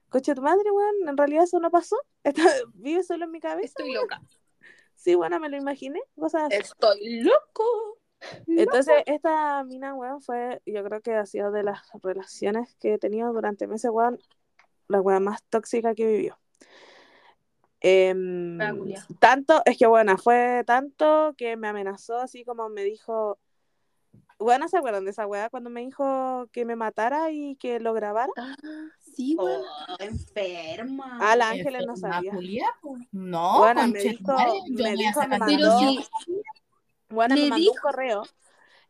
[0.08, 3.66] coche tu madre, weón, en realidad eso no pasó, Está- vive solo en mi cabeza.
[3.78, 4.20] Estoy loca.
[4.96, 6.48] Sí, bueno, me lo imaginé, cosas.
[6.50, 7.97] Estoy loco.
[8.46, 12.98] Entonces, esta mina, weón, fue, yo creo que ha sido de las relaciones que he
[12.98, 14.18] tenido durante meses, weón,
[14.88, 16.38] la weón más tóxica que vivió.
[17.80, 19.04] Em, Ah, culiao.
[19.20, 23.38] tanto, es que bueno, fue tanto que me amenazó, así como me dijo,
[24.38, 25.48] bueno, ¿se acuerdan de esa weá?
[25.48, 28.32] Cuando me dijo que me matara y que lo grabara.
[28.36, 28.54] Ah,
[28.98, 29.62] sí, weón.
[29.62, 31.18] Oh, enferma.
[31.20, 32.32] Ah, la Ángeles no sabía.
[32.32, 32.98] culia, po.
[33.12, 36.42] No, Bueno, me me dijo, me mandó- sí,
[37.10, 38.22] Bueno, me mandó un correo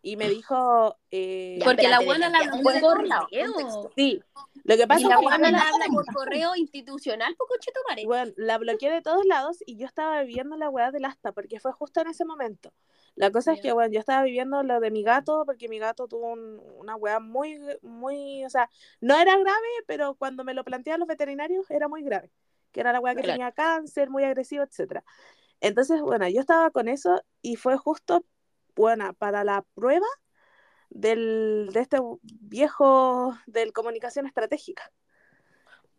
[0.03, 0.97] y me dijo...
[1.11, 3.91] eh, Porque la espérate, espérate, la buscó por correo.
[3.97, 4.23] sí,
[4.65, 8.05] lo que pasa Y es que la la- habla por correo institucional, poco cheto mare.
[8.05, 11.61] Bueno, la bloqueé de todos lados y yo estaba viviendo la weá del asta, porque
[11.61, 12.73] fue justo en ese momento.
[13.15, 16.07] La cosa es que, bueno, yo estaba viviendo lo de mi gato, porque mi gato
[16.07, 18.69] tuvo un- una weá muy, muy, o sea,
[19.01, 22.31] no era grave, pero cuando me lo planteaban los veterinarios era muy grave.
[22.71, 23.33] que era la weá que Claro.
[23.39, 25.03] tenía cáncer, muy agresivo, etcétera.
[25.61, 28.25] Entonces, bueno, yo estaba con eso y fue justo,
[28.75, 30.07] bueno, para la prueba
[30.91, 34.91] del, de este viejo del comunicación estratégica.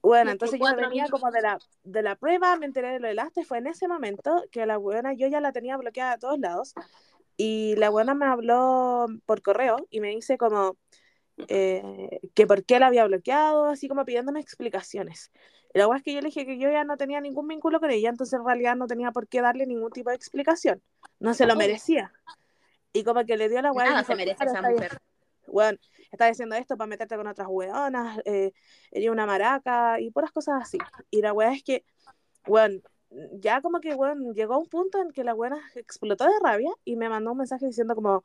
[0.02, 3.20] Bueno, entonces yo venía como de la, de la prueba, me enteré de lo del
[3.20, 6.20] asta y fue en ese momento que la buena yo ya la tenía bloqueada de
[6.20, 6.74] todos lados
[7.36, 10.78] y la buena me habló por correo y me dice como
[11.48, 15.32] eh, que por qué la había bloqueado, así como pidiéndome explicaciones.
[15.74, 17.92] La buena es que yo le dije que yo ya no tenía ningún vínculo con
[17.92, 20.82] ella, entonces en realidad no tenía por qué darle ningún tipo de explicación,
[21.20, 22.12] no se lo merecía.
[22.92, 24.98] Y como que le dio la buena Nada se merece esa mujer.
[25.48, 25.78] bueno,
[26.12, 28.52] estás haciendo esto para meterte con otras weonas, eh,
[28.92, 30.80] eres una maraca y puras cosas así.
[31.12, 31.86] Y la wea es que,
[32.48, 32.82] bueno,
[33.34, 36.72] ya como que, bueno, llegó a un punto en que la buena explotó de rabia
[36.84, 38.24] y me mandó un mensaje diciendo como,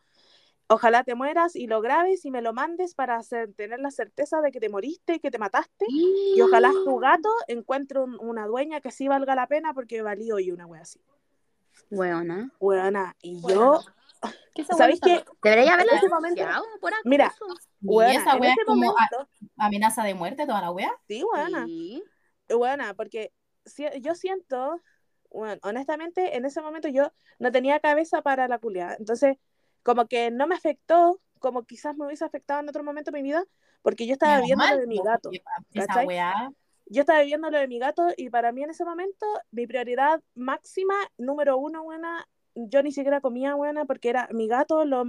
[0.75, 4.41] ojalá te mueras y lo grabes y me lo mandes para hacer, tener la certeza
[4.41, 5.87] de que te moriste, que te mataste.
[5.89, 10.31] Y ojalá tu gato encuentre un- una dueña que sí valga la pena porque valí
[10.33, 11.01] hoy una wea así.
[11.91, 12.51] Weona.
[12.61, 13.81] Weona, y yo,
[14.55, 15.23] ¿Qué esa ¿sabéis qué?
[15.43, 17.09] Debería haberla En ese momento- denunciado por acoso.
[17.09, 17.35] Mira,
[17.83, 20.93] Y Weona, esa en wea es como a- momento, amenaza de muerte, toda la wea.
[21.09, 21.67] sí, weona.
[21.67, 22.03] Sí.
[22.49, 23.33] buena, porque
[23.65, 24.81] si- yo siento,
[25.31, 28.97] bueno, honestamente, en ese momento yo no tenía cabeza para la culia.
[28.99, 29.37] Entonces,
[29.85, 33.23] como que no me afectó, como quizás me hubiese afectado en otro momento de mi
[33.23, 33.45] vida,
[33.83, 35.31] porque yo estaba viendo lo de mi gato.
[36.05, 36.51] wea.
[36.87, 40.21] Yo estaba viendo lo de mi gato y para mí en ese momento, mi prioridad
[40.35, 45.05] máxima, número uno, buena, yo ni siquiera comía buena porque era mi gato, lo,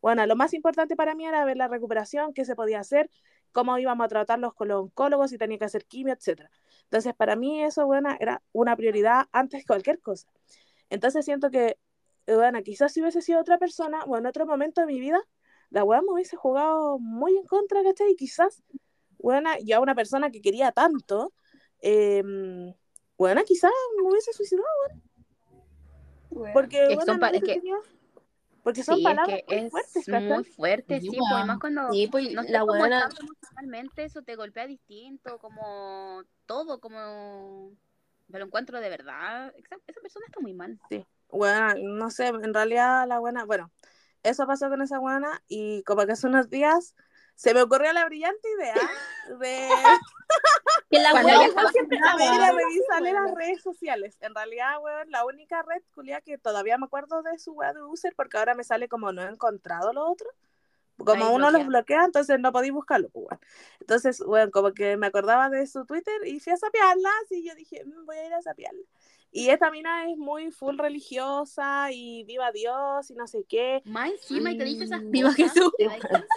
[0.00, 3.10] bueno, lo más importante para mí era ver la recuperación, qué se podía hacer,
[3.52, 6.50] cómo íbamos a tratarlos con los oncólogos, si tenía que hacer quimio, etcétera.
[6.84, 10.28] Entonces, para mí eso, bueno, era una prioridad antes que cualquier cosa.
[10.90, 11.78] Entonces, siento que,
[12.36, 15.20] bueno, quizás si hubiese sido otra persona o en otro momento de mi vida,
[15.70, 18.12] la weá me hubiese jugado muy en contra, ¿cachai?
[18.12, 18.62] Y quizás,
[19.18, 21.32] bueno, yo a una persona que quería tanto,
[21.80, 22.22] eh,
[23.16, 23.72] bueno, quizás
[24.02, 24.66] me hubiese suicidado,
[26.30, 26.52] Weá.
[26.52, 27.60] porque, bueno, son no que-
[28.62, 30.28] porque son Sí, es palabras que muy es fuertes, ¿cachai?
[30.28, 33.08] muy fuerte, Sí, sí, pues, además cuando Sí, pues, no la buena.
[33.18, 37.72] emocionalmente eso te golpea distinto, como todo, como
[38.28, 39.52] me lo encuentro de verdad.
[39.56, 40.78] Esa, esa persona está muy mal.
[41.30, 43.70] Bueno, no sé, en realidad la buena, bueno,
[44.22, 46.94] eso pasó con esa buena y como que hace unos días
[47.34, 48.74] se me ocurrió la brillante idea
[49.38, 49.68] de,
[50.90, 54.16] Que la estaba siempre de ir a revisarle las redes sociales.
[54.20, 57.82] En realidad, weón, la única red culia que todavía me acuerdo de su web de
[57.82, 60.28] user porque ahora me sale como no he encontrado lo otro.
[60.96, 61.68] Como Ahí uno los bloquea.
[61.68, 63.40] bloquea, entonces no podéis buscarlo, pues, weón.
[63.80, 67.54] Entonces, bueno, como que me acordaba de su Twitter y fui a sapearla, y yo
[67.54, 68.82] dije, "Mm, voy a ir a sapearla.
[69.30, 73.82] Y esta mina es muy full religiosa y viva Dios y no sé qué.
[73.84, 75.72] Más encima y te dice esas Mm, viva cosas, Jesús.
[75.78, 75.86] ¿te?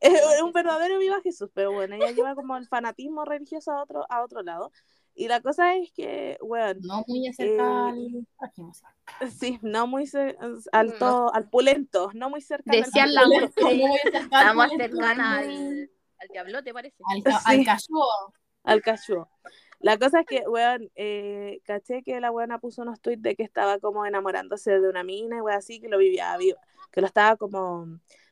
[0.00, 4.06] Es un verdadero viva Jesús, pero bueno, ella lleva como el fanatismo religioso a otro,
[4.08, 4.72] a otro lado.
[5.14, 9.58] Y la cosa es que, bueno, No muy acerca Eh, al sí.
[9.60, 10.38] no muy ce-
[10.72, 13.52] alto, al pulento, no muy cerca del Desean la pulento.
[13.60, 13.76] muerte.
[13.76, 16.96] No muy acerca al Está más cercana al- al, al diablote, parece.
[17.10, 17.38] al, Sí.
[17.44, 18.06] al cachúo.
[18.64, 19.28] Al cachuo.
[19.80, 23.42] La cosa es que, weón, eh, caché que la weona puso unos tweets de que
[23.42, 27.06] estaba como enamorándose de una mina y weón así, que lo vivía viva, que lo
[27.06, 27.86] estaba como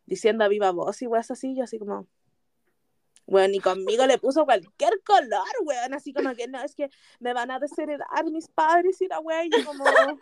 [0.05, 2.07] diciendo a viva voz y weón así, yo así como,
[3.27, 7.33] weón, y conmigo le puso cualquier color, weón, así como que no, es que me
[7.33, 10.21] van a desheredar mis padres y la weón, y yo como, weón,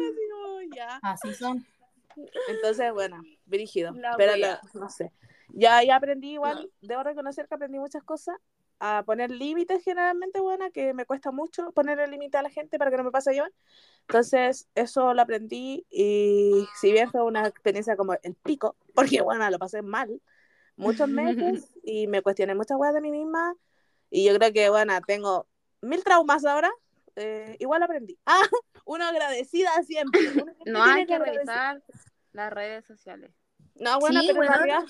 [0.00, 1.00] así como, ya.
[1.02, 1.66] Así son.
[2.48, 3.92] Entonces, bueno, brígido.
[3.92, 4.32] La pero
[4.74, 5.12] no sé.
[5.50, 8.36] Ya, ya aprendí igual, debo reconocer que aprendí muchas cosas.
[8.80, 12.78] A poner límites generalmente, buena, que me cuesta mucho poner el límite a la gente
[12.78, 13.44] para que no me pase yo.
[14.02, 19.50] Entonces, eso lo aprendí y si bien fue una experiencia como el pico, porque bueno,
[19.50, 20.20] lo pasé mal
[20.76, 23.54] muchos meses y me cuestioné muchas cosas de mí misma
[24.10, 25.46] y yo creo que, bueno, tengo
[25.82, 26.70] mil traumas ahora.
[27.16, 28.18] eh, igual aprendí.
[28.26, 28.42] Ah,
[28.84, 30.20] uno agradecida siempre.
[30.34, 31.82] uno No hay que revisar
[32.32, 33.32] las redes sociales.
[33.74, 34.80] No, bueno, Sí, pero realidad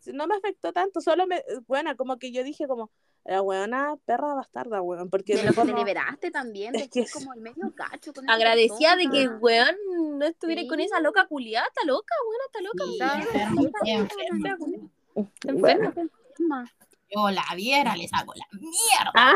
[0.00, 2.90] sí, no me afectó tanto, solo me, bueno, como que yo dije como,
[3.24, 7.00] la weona perra bastarda, weón, porque De lo que te liberaste también, Es de que
[7.00, 8.12] que es- como el medio cacho.
[8.12, 9.74] con esa Agradecida de que weón
[10.18, 10.68] no estuviera Sí.
[10.68, 12.84] con esa loca culiada, está loca, weón, está loca.
[12.84, 14.56] Sí, Está enferma,
[15.60, 15.92] bueno.
[17.14, 19.12] Yo la viera, le saco la mierda.
[19.14, 19.34] ah,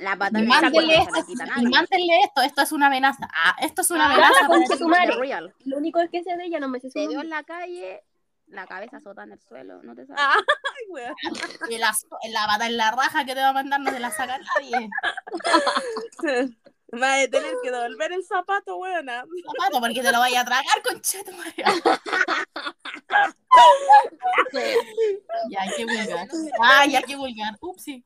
[0.00, 3.28] La pata Y mándenle se esto, y mándenle esto, esto es una amenaza.
[3.34, 4.78] Ah, esto es una Ah, amenaza.
[4.78, 5.14] tu madre.
[5.64, 8.02] Lo único que sé de ella no me sé su Te en la calle,
[8.48, 10.22] la cabeza sota en el suelo, no te sabes.
[10.24, 10.34] ah,
[10.76, 11.14] ay, weón.
[11.70, 11.92] Y la,
[12.30, 14.88] la pata en la raja que te va a mandar no se la saca nadie.
[16.92, 19.24] Vas a tener que devolver el zapato, weona.
[19.24, 21.32] Zapato, porque te lo vaya a tragar, concheto.
[25.50, 26.28] Ya, qué vulgar.
[26.60, 27.56] Ay, ya, qué vulgar.
[27.60, 28.04] Upsi.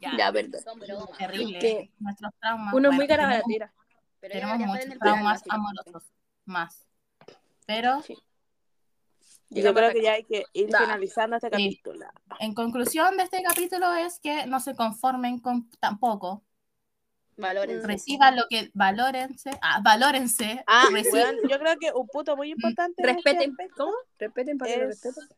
[0.00, 0.60] Ya, Ya, verdad.
[0.64, 1.16] Son bromas.
[1.18, 1.58] terrible.
[1.58, 2.74] Que Nuestros traumas.
[2.74, 3.72] Uno es bueno, muy tenemos- carabatera.
[4.20, 6.04] Pero Tenemos muchos traumas amorosos.
[6.44, 6.86] Más.
[7.66, 8.16] Pero, Sí.
[9.54, 10.80] Yo Llegamos creo que ya hay que ir Da.
[10.80, 12.06] finalizando este capítulo.
[12.40, 16.42] en conclusión de este capítulo es que no se conformen con tampoco.
[17.36, 17.86] Valórense.
[17.86, 19.50] Reciban lo que valórense.
[19.62, 20.62] Ah, valórense.
[20.66, 23.02] Ah, weón, yo creo que un punto muy importante.
[23.02, 23.56] este Respeten.
[23.76, 23.92] ¿Cómo?
[24.18, 25.28] Respeten para que lo es- respeten.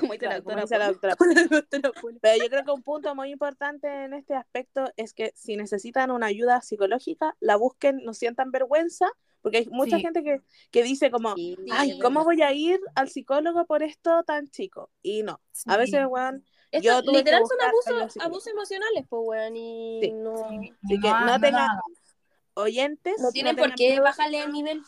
[0.00, 1.14] Como dice la doctora
[2.22, 6.10] Pero yo creo que un punto muy importante en este aspecto es que si necesitan
[6.10, 9.06] una ayuda psicológica, la busquen, no sientan vergüenza,
[9.44, 10.02] porque hay mucha Sí.
[10.02, 10.40] gente que,
[10.70, 14.90] que dice como, Sí, ay, ¿cómo voy a ir al psicólogo por esto tan chico?
[15.02, 16.42] Y no, a veces, weón,
[16.72, 19.56] Esto, Yo que literal son abusos, abusos emocionales, pues, weón.
[19.56, 20.10] Y Sí.
[20.12, 21.78] no, Sí, Así que no ha- tengan-
[22.54, 24.82] oyentes, no tienen por tengan qué bajarle el nivel.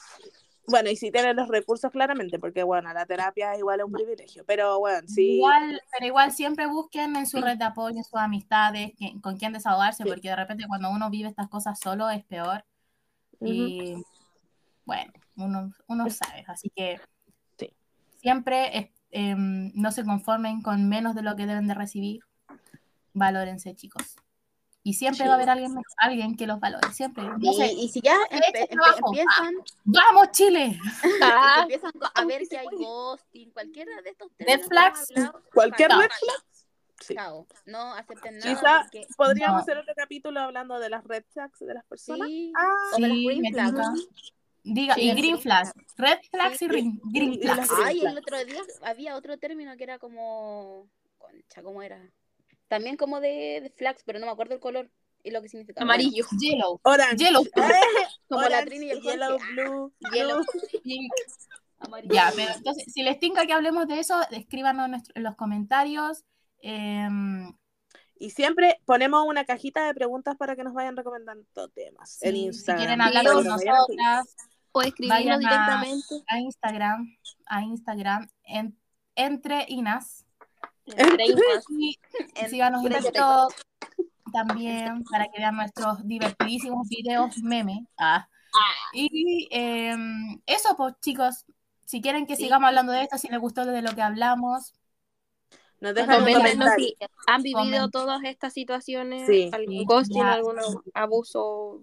[0.66, 3.92] Bueno, y si tienen los recursos, claramente, porque, bueno, la terapia es igual a un
[3.92, 5.34] privilegio, pero, bueno, sí.
[5.36, 9.36] Igual, pero igual siempre busquen en su red de apoyo, en sus amistades, que- con
[9.36, 10.08] quién desahogarse, Sí.
[10.08, 12.64] porque de repente cuando uno vive estas cosas solo es peor.
[13.40, 13.94] Y
[14.86, 16.44] bueno, uno, uno sabe.
[16.48, 16.98] Así que
[17.58, 17.70] Sí.
[18.20, 22.20] siempre es- em, no se conformen con menos de lo que deben de recibir.
[23.12, 24.16] Valórense, chicos.
[24.82, 25.26] Y siempre Sí.
[25.26, 26.92] va a haber alguien, mejor- alguien que los valore.
[26.92, 27.24] Siempre.
[27.24, 27.72] No Y, sé.
[27.72, 28.98] y si ya Este empe- empe- trabajo.
[29.08, 30.78] empiezan, ¡Vamos, Chile!
[31.22, 35.10] Ah, empiezan a ver que hay ghosting, cualquiera de estos Red términos que flags.
[35.16, 36.00] hablado, Cualquier No.
[36.02, 36.44] red flag,
[37.00, 37.14] sí.
[37.16, 37.46] chao.
[37.64, 38.48] No acepten nada.
[38.54, 39.62] Quizá porque- podríamos No.
[39.62, 42.28] hacer otro capítulo hablando de las red flags de las personas.
[42.28, 44.08] Sí, Ah, o de las Sí, green me flags.
[44.68, 45.72] Diga, Sí, y green green flags.
[45.96, 47.70] Red flags y Sí, green, green y- y flags.
[47.84, 48.18] Ay, el flags.
[48.18, 50.88] otro día había otro término que era como.
[51.18, 52.00] Concha, ¿cómo era?
[52.68, 54.90] También como de, de flags, pero no me acuerdo el color
[55.22, 55.84] y lo que significaba.
[55.84, 56.24] amarillo.
[56.40, 56.80] Yellow.
[56.82, 57.16] Orange.
[57.24, 57.44] Yellow.
[58.28, 59.52] Como la Orange, Trini y el yellow, Jorge.
[59.52, 60.44] blue, Yellow.
[60.82, 61.12] pink.
[61.78, 62.12] Amarillo.
[62.14, 65.36] Ya, pero entonces, si les tinca que hablemos de eso, escríbanos en, nuestro- en los
[65.36, 66.24] comentarios.
[66.60, 67.52] Em,
[68.18, 72.38] Y siempre ponemos una cajita de preguntas para que nos vayan recomendando temas en si,
[72.40, 72.78] si Instagram.
[72.78, 74.36] quieren hablar con nosotras,
[74.76, 76.14] O escribirnos a- directamente.
[76.28, 77.16] a Instagram,
[77.46, 78.78] a Instagram, en-
[79.14, 80.24] entre Inas.
[80.86, 81.64] Entre Inas.
[81.70, 81.98] Y
[82.34, 83.54] En- síganos en TikTok
[84.32, 87.86] también para que vean nuestros divertidísimos videos meme.
[87.98, 88.28] Ah.
[88.92, 91.44] Y em, eso, pues chicos,
[91.84, 92.44] si quieren que Sí.
[92.44, 94.74] sigamos hablando de esto, si les gustó de lo que hablamos,
[95.80, 96.62] Nos dejan comentario.
[96.76, 96.96] si
[97.26, 99.50] han vivido todas estas situaciones, Sí.
[99.52, 100.56] algún Sí, ghosting, algún
[100.94, 101.80] abuso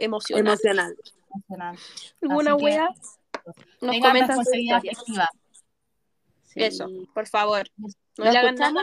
[0.00, 0.96] emocional, Emocional.
[1.32, 1.78] emocional.
[2.22, 2.88] alguna wea,
[3.80, 4.82] nos tengan comentan sus responsabilidad.
[6.44, 6.62] Sí.
[6.64, 7.68] Eso, por favor.
[7.76, 8.82] No ¿Lo le hagan nada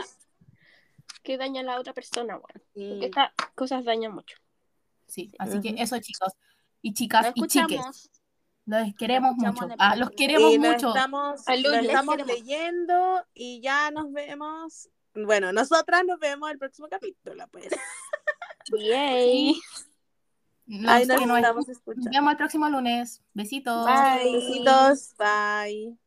[1.22, 2.40] que daña a la otra persona.
[2.74, 2.88] Sí.
[2.90, 4.36] Porque estas cosas dañan mucho.
[5.06, 6.32] Sí, así que eso, chicos.
[6.80, 8.10] Y chicas y chiques, escuchamos.
[8.66, 9.68] los queremos mucho.
[9.78, 10.88] Ah, los queremos Y nos mucho.
[10.88, 12.34] estamos, Salud, nos les estamos queremos.
[12.38, 14.88] leyendo y ya nos vemos.
[15.14, 17.68] Bueno, nosotras nos vemos el próximo capítulo, pues.
[18.78, 19.60] Yay.
[20.68, 22.10] Los Ahí nos que nos estamos Nos escuchando.
[22.12, 23.22] vemos el próximo lunes.
[23.34, 23.86] Besitos.
[23.86, 24.32] Bye.
[24.32, 25.14] Besitos.
[25.18, 25.98] Bye.